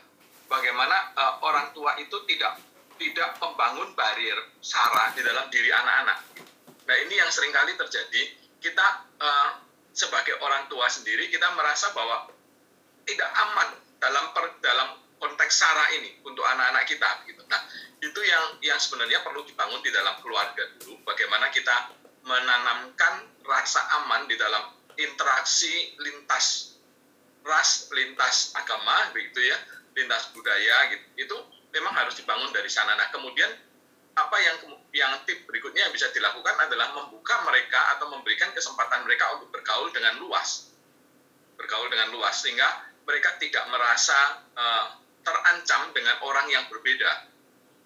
[0.50, 2.58] bagaimana uh, orang tua itu tidak
[2.98, 6.18] tidak membangun barrier sara di dalam diri anak-anak.
[6.88, 8.22] Nah ini yang sering kali terjadi
[8.62, 8.86] kita
[9.20, 9.50] uh,
[9.92, 12.32] sebagai orang tua sendiri kita merasa bahwa
[13.04, 13.68] tidak aman
[14.00, 17.42] dalam per, dalam konteks sara ini untuk anak-anak kita gitu.
[17.46, 17.60] Nah,
[18.02, 21.94] itu yang yang sebenarnya perlu dibangun di dalam keluarga dulu bagaimana kita
[22.26, 26.74] menanamkan rasa aman di dalam interaksi lintas
[27.42, 29.58] ras, lintas agama begitu ya,
[29.94, 31.06] lintas budaya gitu.
[31.26, 31.36] Itu
[31.72, 32.94] memang harus dibangun dari sana.
[32.94, 33.48] Nah, kemudian
[34.12, 34.56] apa yang
[34.92, 39.88] yang tip berikutnya yang bisa dilakukan adalah membuka mereka atau memberikan kesempatan mereka untuk bergaul
[39.88, 40.72] dengan luas
[41.62, 42.66] bergaul dengan luas sehingga
[43.06, 44.86] mereka tidak merasa uh,
[45.22, 47.30] terancam dengan orang yang berbeda.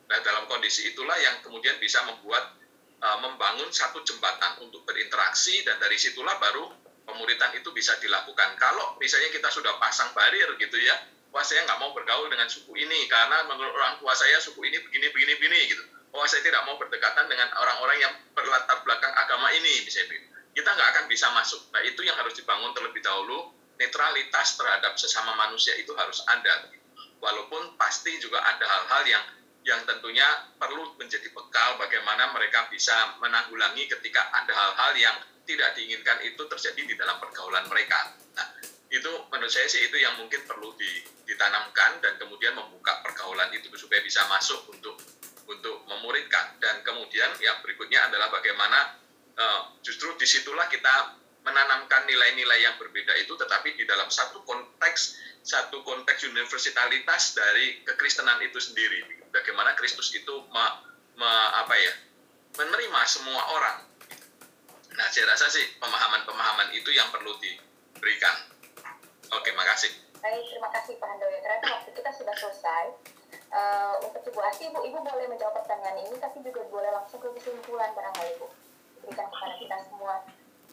[0.08, 2.56] Nah, dalam kondisi itulah yang kemudian bisa membuat
[3.04, 6.72] uh, membangun satu jembatan untuk berinteraksi dan dari situlah baru
[7.04, 8.56] pemuritan itu bisa dilakukan.
[8.56, 10.96] Kalau misalnya kita sudah pasang barir gitu ya,
[11.36, 14.80] wah saya nggak mau bergaul dengan suku ini karena menurut orang tua saya suku ini
[14.80, 15.84] begini begini begini gitu.
[16.16, 20.16] Wah saya tidak mau berdekatan dengan orang-orang yang berlatar belakang agama ini misalnya.
[20.56, 21.68] Kita nggak akan bisa masuk.
[21.76, 26.72] Nah itu yang harus dibangun terlebih dahulu netralitas terhadap sesama manusia itu harus ada.
[27.20, 29.24] Walaupun pasti juga ada hal-hal yang
[29.68, 30.24] yang tentunya
[30.56, 36.80] perlu menjadi bekal bagaimana mereka bisa menanggulangi ketika ada hal-hal yang tidak diinginkan itu terjadi
[36.80, 38.16] di dalam pergaulan mereka.
[38.32, 38.46] Nah,
[38.96, 40.72] itu menurut saya sih itu yang mungkin perlu
[41.28, 44.96] ditanamkan dan kemudian membuka pergaulan itu supaya bisa masuk untuk
[45.46, 46.56] untuk memuridkan.
[46.58, 48.98] Dan kemudian yang berikutnya adalah bagaimana
[49.36, 55.22] uh, justru di situlah kita menanamkan nilai-nilai yang berbeda itu tetapi di dalam satu konteks
[55.46, 59.30] satu konteks universalitas dari kekristenan itu sendiri.
[59.30, 60.66] Bagaimana Kristus itu me,
[61.14, 61.30] me,
[61.62, 61.94] apa ya
[62.58, 63.78] menerima semua orang.
[64.98, 68.55] Nah saya rasa sih pemahaman-pemahaman itu yang perlu diberikan
[69.36, 69.92] oke makasih
[70.24, 72.84] baik terima kasih Pak Handoyo ternyata waktu kita sudah selesai
[73.52, 77.28] uh, untuk Ibu Asti Ibu Ibu boleh menjawab pertanyaan ini tapi juga boleh langsung ke
[77.36, 78.46] kesimpulan barangkali Ibu
[79.04, 80.24] berikan kepada kita semua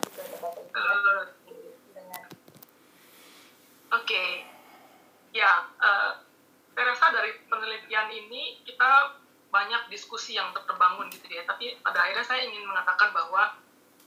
[0.03, 1.23] Uh,
[3.93, 4.29] Oke, okay.
[5.31, 6.17] ya, uh,
[6.73, 9.15] saya rasa dari penelitian ini kita
[9.53, 11.45] banyak diskusi yang terbangun gitu ya.
[11.45, 13.53] Tapi pada akhirnya saya ingin mengatakan bahwa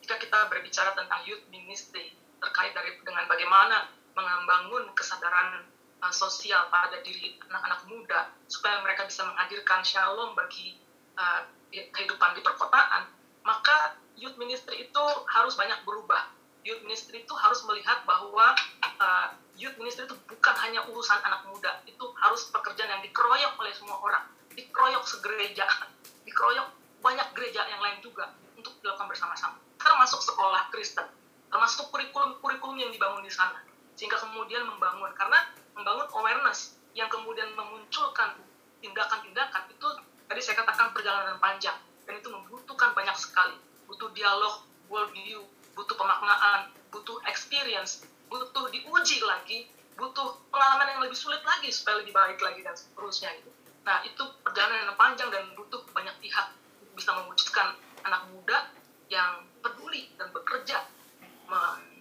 [0.03, 5.69] jika kita berbicara tentang youth ministry terkait dari dengan bagaimana membangun kesadaran
[6.01, 10.81] uh, sosial pada diri anak-anak muda supaya mereka bisa menghadirkan shalom bagi
[11.21, 13.05] uh, kehidupan di perkotaan,
[13.45, 16.33] maka youth ministry itu harus banyak berubah.
[16.65, 18.57] Youth ministry itu harus melihat bahwa
[18.99, 19.29] uh,
[19.61, 24.01] youth ministry itu bukan hanya urusan anak muda, itu harus pekerjaan yang dikeroyok oleh semua
[24.01, 24.25] orang,
[24.57, 25.69] dikeroyok segereja,
[26.27, 26.69] dikeroyok
[27.05, 31.07] banyak gereja yang lain juga untuk dilakukan bersama-sama, termasuk sekolah Kristen,
[31.53, 33.66] termasuk kurikulum-kurikulum yang dibangun di sana
[33.97, 35.11] sehingga kemudian membangun.
[35.17, 38.39] Karena membangun awareness yang kemudian memunculkan
[38.85, 39.89] tindakan-tindakan itu
[40.29, 41.77] tadi saya katakan perjalanan panjang.
[42.07, 43.59] Dan itu membutuhkan banyak sekali.
[43.91, 45.43] Butuh dialog world view
[45.77, 49.69] butuh pemaknaan butuh experience butuh diuji lagi
[50.01, 53.49] butuh pengalaman yang lebih sulit lagi supaya lebih baik lagi dan seterusnya gitu.
[53.85, 56.53] Nah itu perjalanan yang panjang dan butuh banyak pihak.
[56.93, 58.73] Bisa mewujudkan anak muda
[59.09, 60.85] yang peduli dan bekerja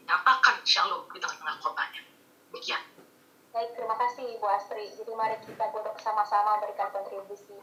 [0.06, 2.02] menyatakan shalom di tengah-tengah kotanya.
[2.54, 2.82] Demikian.
[3.50, 4.86] Baik, terima kasih Ibu Astri.
[4.94, 7.58] Jadi mari kita duduk sama-sama memberikan kontribusi.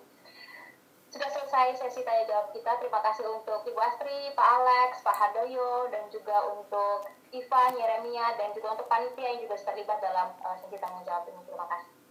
[1.14, 2.82] Sudah selesai sesi tanya jawab kita.
[2.82, 8.50] Terima kasih untuk Ibu Astri, Pak Alex, Pak Hadoyo, dan juga untuk Ivan, Yeremia, dan
[8.58, 11.46] juga untuk panitia yang juga terlibat dalam uh, sesi tanya jawab ini.
[11.46, 12.01] Terima kasih.